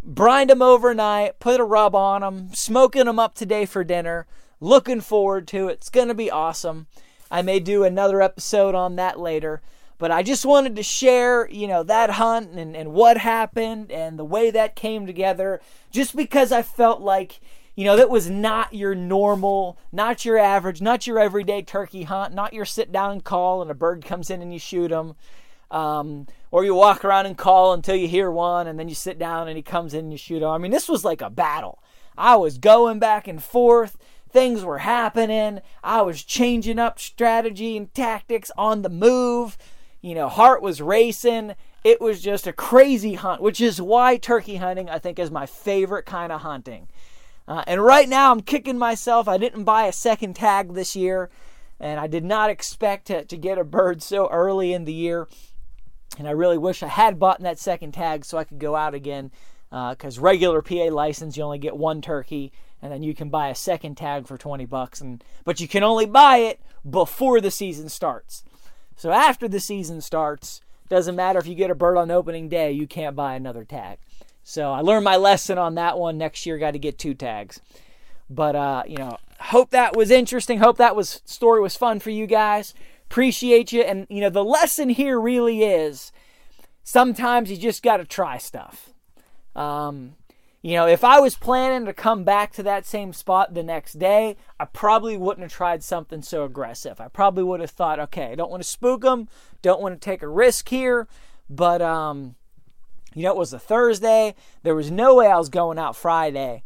brined 0.04 0.50
them 0.50 0.62
overnight, 0.62 1.40
put 1.40 1.62
a 1.62 1.64
rub 1.64 1.96
on 1.96 2.20
them, 2.20 2.50
smoking 2.54 3.06
them 3.06 3.20
up 3.20 3.36
today 3.36 3.66
for 3.66 3.86
dinner. 3.86 4.28
Looking 4.60 5.00
forward 5.00 5.48
to 5.48 5.70
it. 5.70 5.76
It's 5.76 5.90
gonna 5.90 6.14
be 6.14 6.30
awesome. 6.30 6.88
I 7.32 7.42
may 7.42 7.60
do 7.60 7.84
another 7.84 8.22
episode 8.22 8.76
on 8.76 8.96
that 8.96 9.20
later. 9.20 9.62
But 10.00 10.12
I 10.12 10.24
just 10.24 10.46
wanted 10.46 10.78
to 10.78 10.84
share, 10.84 11.50
you 11.50 11.68
know, 11.68 11.84
that 11.84 12.12
hunt 12.12 12.52
and, 12.52 12.76
and 12.76 12.94
what 12.94 13.18
happened 13.18 13.92
and 13.92 14.18
the 14.18 14.24
way 14.24 14.50
that 14.50 14.76
came 14.76 15.06
together, 15.06 15.60
just 15.92 16.16
because 16.16 16.54
I 16.54 16.62
felt 16.62 17.02
like, 17.02 17.42
you 17.76 17.84
know, 17.84 17.98
that 17.98 18.10
was 18.10 18.30
not 18.30 18.74
your 18.74 18.96
normal, 18.96 19.78
not 19.92 20.24
your 20.24 20.38
average, 20.38 20.82
not 20.82 21.06
your 21.06 21.20
everyday 21.20 21.62
turkey 21.62 22.04
hunt, 22.04 22.34
not 22.34 22.54
your 22.54 22.64
sit 22.64 22.94
down 22.94 23.20
call 23.20 23.62
and 23.62 23.70
a 23.70 23.74
bird 23.74 24.06
comes 24.06 24.30
in 24.30 24.42
and 24.42 24.54
you 24.54 24.60
shoot 24.60 24.90
him. 24.90 25.16
Um, 25.70 26.28
or 26.50 26.64
you 26.64 26.74
walk 26.74 27.04
around 27.04 27.26
and 27.26 27.38
call 27.38 27.74
until 27.74 27.96
you 27.96 28.08
hear 28.08 28.32
one 28.32 28.68
and 28.68 28.80
then 28.80 28.90
you 28.90 28.96
sit 28.96 29.20
down 29.20 29.50
and 29.50 29.58
he 29.58 29.62
comes 29.62 29.94
in 29.94 30.06
and 30.06 30.12
you 30.14 30.18
shoot 30.18 30.42
him. 30.42 30.50
I 30.50 30.58
mean, 30.58 30.72
this 30.72 30.88
was 30.88 31.04
like 31.04 31.22
a 31.22 31.30
battle. 31.30 31.84
I 32.18 32.38
was 32.38 32.58
going 32.58 33.00
back 33.00 33.28
and 33.28 33.44
forth. 33.44 33.98
Things 34.32 34.64
were 34.64 34.80
happening. 34.80 35.62
I 35.84 36.02
was 36.04 36.24
changing 36.24 36.78
up 36.78 37.00
strategy 37.00 37.76
and 37.76 37.94
tactics 37.94 38.52
on 38.58 38.84
the 38.84 38.90
move. 38.90 39.58
You 40.02 40.14
know, 40.14 40.30
heart 40.30 40.62
was 40.62 40.82
racing. 40.82 41.56
It 41.84 42.00
was 42.00 42.22
just 42.22 42.46
a 42.46 42.54
crazy 42.54 43.16
hunt, 43.16 43.42
which 43.42 43.60
is 43.60 43.82
why 43.82 44.18
turkey 44.18 44.58
hunting, 44.58 44.90
I 44.90 45.00
think, 45.00 45.18
is 45.18 45.32
my 45.32 45.46
favorite 45.46 46.06
kind 46.06 46.32
of 46.32 46.42
hunting. 46.42 46.88
Uh, 47.48 47.64
and 47.66 47.84
right 47.84 48.08
now, 48.08 48.32
I'm 48.32 48.42
kicking 48.42 48.78
myself. 48.78 49.28
I 49.28 49.38
didn't 49.38 49.64
buy 49.64 49.86
a 49.88 49.92
second 49.92 50.36
tag 50.36 50.74
this 50.74 50.96
year, 50.96 51.32
and 51.80 52.00
I 52.00 52.06
did 52.06 52.24
not 52.24 52.52
expect 52.52 53.08
to, 53.08 53.26
to 53.26 53.38
get 53.38 53.58
a 53.58 53.64
bird 53.64 54.04
so 54.04 54.30
early 54.30 54.74
in 54.74 54.86
the 54.86 54.94
year. 54.94 55.28
And 56.20 56.28
I 56.28 56.32
really 56.32 56.58
wish 56.58 56.84
I 56.84 56.88
had 56.88 57.18
bought 57.18 57.42
that 57.42 57.58
second 57.58 57.94
tag 57.94 58.26
so 58.26 58.38
I 58.38 58.44
could 58.44 58.60
go 58.60 58.76
out 58.76 58.94
again. 58.94 59.32
Because 59.72 60.18
uh, 60.18 60.22
regular 60.22 60.62
PA 60.64 60.90
license, 60.92 61.38
you 61.38 61.44
only 61.44 61.60
get 61.60 61.78
one 61.78 62.02
turkey 62.02 62.52
and 62.82 62.92
then 62.92 63.04
you 63.04 63.14
can 63.14 63.30
buy 63.30 63.50
a 63.50 63.56
second 63.56 63.96
tag 63.96 64.28
for 64.28 64.38
20 64.38 64.66
bucks 64.66 65.02
and 65.02 65.24
but 65.44 65.60
you 65.60 65.68
can 65.68 65.84
only 65.84 66.06
buy 66.06 66.38
it 66.38 66.60
before 66.90 67.42
the 67.42 67.52
season 67.52 67.90
starts. 67.90 68.44
So 68.96 69.12
after 69.12 69.48
the 69.48 69.60
season 69.60 70.02
starts, 70.02 70.62
doesn't 70.90 71.16
matter 71.16 71.40
if 71.40 71.48
you 71.48 71.56
get 71.56 71.72
a 71.72 71.76
bird 71.76 71.98
on 71.98 72.12
opening 72.12 72.50
day, 72.50 72.72
you 72.72 72.88
can't 72.88 73.16
buy 73.16 73.36
another 73.36 73.64
tag. 73.64 74.00
So 74.44 74.72
I 74.72 74.82
learned 74.82 75.04
my 75.04 75.16
lesson 75.16 75.58
on 75.58 75.76
that 75.76 76.00
one. 76.00 76.18
Next 76.18 76.46
year 76.46 76.58
got 76.58 76.72
to 76.72 76.80
get 76.80 76.98
two 76.98 77.14
tags. 77.14 77.62
But 78.30 78.56
uh, 78.56 78.84
you 78.88 78.98
know, 78.98 79.18
hope 79.40 79.70
that 79.72 79.96
was 79.96 80.12
interesting. 80.12 80.60
Hope 80.60 80.78
that 80.78 80.96
was 80.96 81.22
story 81.26 81.62
was 81.62 81.76
fun 81.76 82.00
for 82.00 82.10
you 82.10 82.28
guys. 82.28 82.74
Appreciate 83.06 83.72
you 83.72 83.82
and 83.82 84.06
you 84.10 84.22
know, 84.22 84.30
the 84.30 84.44
lesson 84.44 84.90
here 84.90 85.20
really 85.20 85.64
is 85.64 86.12
sometimes 86.84 87.52
you 87.52 87.58
just 87.58 87.84
got 87.84 87.98
to 87.98 88.06
try 88.06 88.38
stuff. 88.38 88.90
Um, 89.56 90.16
you 90.62 90.74
know, 90.74 90.88
if 90.88 91.04
I 91.06 91.20
was 91.20 91.36
planning 91.36 91.86
to 91.86 91.94
come 91.94 92.24
back 92.24 92.52
to 92.54 92.64
that 92.64 92.86
same 92.86 93.14
spot 93.14 93.54
the 93.54 93.64
next 93.64 93.94
day, 93.94 94.36
I 94.60 94.66
probably 94.66 95.16
wouldn't 95.16 95.44
have 95.44 95.54
tried 95.54 95.84
something 95.84 96.22
so 96.22 96.44
aggressive. 96.44 97.00
I 97.00 97.08
probably 97.08 97.44
would 97.44 97.62
have 97.62 97.72
thought, 97.72 98.00
okay, 98.00 98.26
I 98.26 98.36
don't 98.36 98.52
want 98.52 98.62
to 98.62 98.70
spook 98.70 99.02
them, 99.02 99.30
don't 99.62 99.82
want 99.82 100.00
to 100.00 100.06
take 100.06 100.22
a 100.22 100.28
risk 100.28 100.68
here, 100.68 101.08
but 101.50 101.82
um, 101.82 102.36
you 103.16 103.24
know, 103.24 103.32
it 103.32 103.38
was 103.38 103.54
a 103.54 103.60
Thursday. 103.60 104.36
There 104.64 104.76
was 104.76 104.92
no 104.92 105.16
way 105.16 105.28
I 105.28 105.38
was 105.38 105.50
going 105.50 105.80
out 105.80 105.96
Friday. 105.96 106.64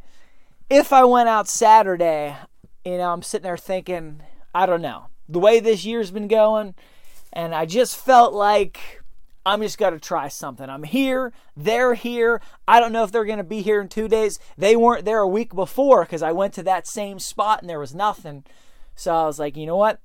If 0.71 0.91
I 0.91 1.03
went 1.03 1.29
out 1.29 1.47
Saturday, 1.47 2.35
you 2.83 2.97
know, 2.97 3.13
I'm 3.13 3.21
sitting 3.21 3.43
there 3.43 3.57
thinking, 3.57 4.21
I 4.55 4.65
don't 4.65 4.81
know, 4.81 5.05
the 5.29 5.39
way 5.39 5.59
this 5.59 5.85
year's 5.85 6.09
been 6.09 6.27
going, 6.27 6.73
and 7.31 7.53
I 7.53 7.67
just 7.67 7.95
felt 7.95 8.33
like 8.33 9.02
I'm 9.45 9.61
just 9.61 9.77
going 9.77 9.93
to 9.93 9.99
try 9.99 10.29
something. 10.29 10.69
I'm 10.69 10.83
here. 10.83 11.33
They're 11.55 11.95
here. 11.95 12.41
I 12.67 12.79
don't 12.79 12.93
know 12.93 13.03
if 13.03 13.11
they're 13.11 13.25
going 13.25 13.37
to 13.37 13.43
be 13.43 13.61
here 13.61 13.81
in 13.81 13.89
two 13.89 14.07
days. 14.07 14.39
They 14.57 14.75
weren't 14.75 15.05
there 15.05 15.19
a 15.19 15.27
week 15.27 15.53
before 15.53 16.05
because 16.05 16.23
I 16.23 16.31
went 16.31 16.53
to 16.53 16.63
that 16.63 16.87
same 16.87 17.19
spot 17.19 17.61
and 17.61 17.69
there 17.69 17.79
was 17.79 17.93
nothing. 17.93 18.45
So 18.95 19.13
I 19.13 19.25
was 19.25 19.39
like, 19.39 19.57
you 19.57 19.65
know 19.65 19.75
what? 19.75 19.99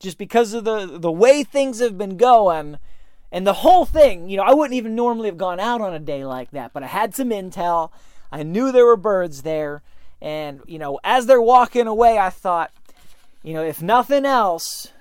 Just 0.00 0.18
because 0.18 0.52
of 0.52 0.64
the 0.64 0.98
the 0.98 1.10
way 1.10 1.42
things 1.42 1.80
have 1.80 1.98
been 1.98 2.16
going, 2.16 2.78
and 3.32 3.46
the 3.46 3.52
whole 3.52 3.84
thing, 3.84 4.28
you 4.28 4.36
know, 4.36 4.44
I 4.44 4.54
wouldn't 4.54 4.76
even 4.76 4.94
normally 4.94 5.28
have 5.28 5.38
gone 5.38 5.58
out 5.58 5.80
on 5.80 5.92
a 5.92 5.98
day 5.98 6.24
like 6.24 6.52
that, 6.52 6.72
but 6.72 6.84
I 6.84 6.86
had 6.86 7.14
some 7.14 7.30
intel. 7.30 7.90
I 8.30 8.42
knew 8.44 8.70
there 8.70 8.86
were 8.86 8.96
birds 8.96 9.42
there, 9.42 9.82
and 10.22 10.60
you 10.66 10.78
know, 10.78 11.00
as 11.02 11.26
they're 11.26 11.42
walking 11.42 11.88
away, 11.88 12.16
I 12.16 12.30
thought, 12.30 12.70
you 13.42 13.54
know, 13.54 13.64
if 13.64 13.82
nothing 13.82 14.24
else, 14.24 14.92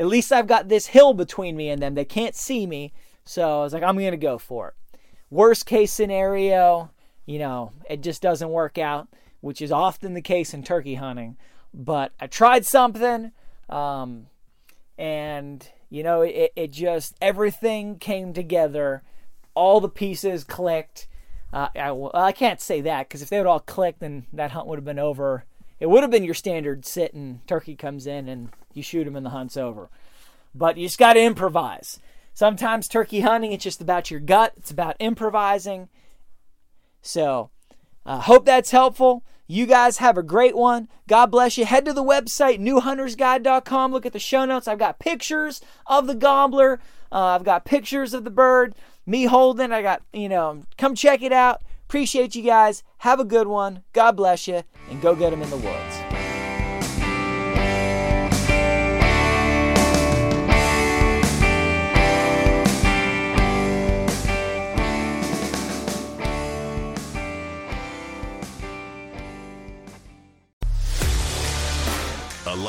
at 0.00 0.06
least 0.06 0.32
I've 0.32 0.46
got 0.46 0.68
this 0.68 0.86
hill 0.86 1.12
between 1.12 1.58
me 1.58 1.68
and 1.68 1.82
them. 1.82 1.94
They 1.94 2.06
can't 2.06 2.34
see 2.34 2.66
me. 2.66 2.94
So 3.24 3.60
I 3.60 3.62
was 3.62 3.74
like, 3.74 3.82
I'm 3.82 3.98
going 3.98 4.12
to 4.12 4.16
go 4.16 4.38
for 4.38 4.68
it. 4.68 4.74
Worst 5.28 5.66
case 5.66 5.92
scenario, 5.92 6.90
you 7.26 7.38
know, 7.38 7.72
it 7.88 8.00
just 8.00 8.22
doesn't 8.22 8.48
work 8.48 8.78
out, 8.78 9.08
which 9.42 9.60
is 9.60 9.70
often 9.70 10.14
the 10.14 10.22
case 10.22 10.54
in 10.54 10.62
turkey 10.62 10.94
hunting. 10.94 11.36
But 11.74 12.12
I 12.18 12.28
tried 12.28 12.64
something, 12.64 13.32
um, 13.68 14.26
and, 14.96 15.68
you 15.90 16.02
know, 16.02 16.22
it, 16.22 16.50
it 16.56 16.72
just, 16.72 17.14
everything 17.20 17.98
came 17.98 18.32
together. 18.32 19.02
All 19.54 19.80
the 19.80 19.88
pieces 19.88 20.44
clicked. 20.44 21.08
Uh, 21.52 21.68
I, 21.76 22.28
I 22.28 22.32
can't 22.32 22.60
say 22.60 22.80
that 22.80 23.06
because 23.06 23.20
if 23.20 23.28
they 23.28 23.36
would 23.36 23.46
all 23.46 23.60
click, 23.60 23.96
then 23.98 24.26
that 24.32 24.52
hunt 24.52 24.66
would 24.66 24.78
have 24.78 24.84
been 24.84 24.98
over. 24.98 25.44
It 25.78 25.90
would 25.90 26.02
have 26.02 26.10
been 26.10 26.24
your 26.24 26.34
standard 26.34 26.86
sit 26.86 27.12
and 27.12 27.46
turkey 27.46 27.76
comes 27.76 28.06
in 28.06 28.28
and 28.28 28.48
you 28.74 28.82
shoot 28.82 29.04
them 29.04 29.16
and 29.16 29.24
the 29.24 29.30
hunt's 29.30 29.56
over. 29.56 29.88
But 30.54 30.76
you 30.76 30.86
just 30.86 30.98
got 30.98 31.14
to 31.14 31.20
improvise. 31.20 32.00
Sometimes 32.34 32.88
turkey 32.88 33.20
hunting, 33.20 33.52
it's 33.52 33.64
just 33.64 33.80
about 33.80 34.10
your 34.10 34.20
gut, 34.20 34.54
it's 34.56 34.70
about 34.70 34.96
improvising. 34.98 35.88
So, 37.02 37.50
uh, 38.06 38.20
hope 38.20 38.44
that's 38.44 38.70
helpful. 38.70 39.24
You 39.46 39.66
guys 39.66 39.98
have 39.98 40.16
a 40.16 40.22
great 40.22 40.56
one. 40.56 40.88
God 41.08 41.26
bless 41.26 41.58
you. 41.58 41.64
Head 41.64 41.84
to 41.86 41.92
the 41.92 42.04
website, 42.04 42.60
newhuntersguide.com. 42.60 43.92
Look 43.92 44.06
at 44.06 44.12
the 44.12 44.20
show 44.20 44.44
notes. 44.44 44.68
I've 44.68 44.78
got 44.78 45.00
pictures 45.00 45.60
of 45.86 46.06
the 46.06 46.14
gobbler. 46.14 46.78
Uh, 47.10 47.34
I've 47.34 47.44
got 47.44 47.64
pictures 47.64 48.14
of 48.14 48.22
the 48.22 48.30
bird, 48.30 48.74
me 49.06 49.24
holding. 49.24 49.72
I 49.72 49.82
got, 49.82 50.02
you 50.12 50.28
know, 50.28 50.62
come 50.78 50.94
check 50.94 51.22
it 51.22 51.32
out. 51.32 51.62
Appreciate 51.88 52.36
you 52.36 52.44
guys. 52.44 52.84
Have 52.98 53.18
a 53.18 53.24
good 53.24 53.48
one. 53.48 53.82
God 53.92 54.12
bless 54.12 54.46
you. 54.46 54.62
And 54.88 55.02
go 55.02 55.16
get 55.16 55.30
them 55.30 55.42
in 55.42 55.50
the 55.50 55.56
woods. 55.56 56.09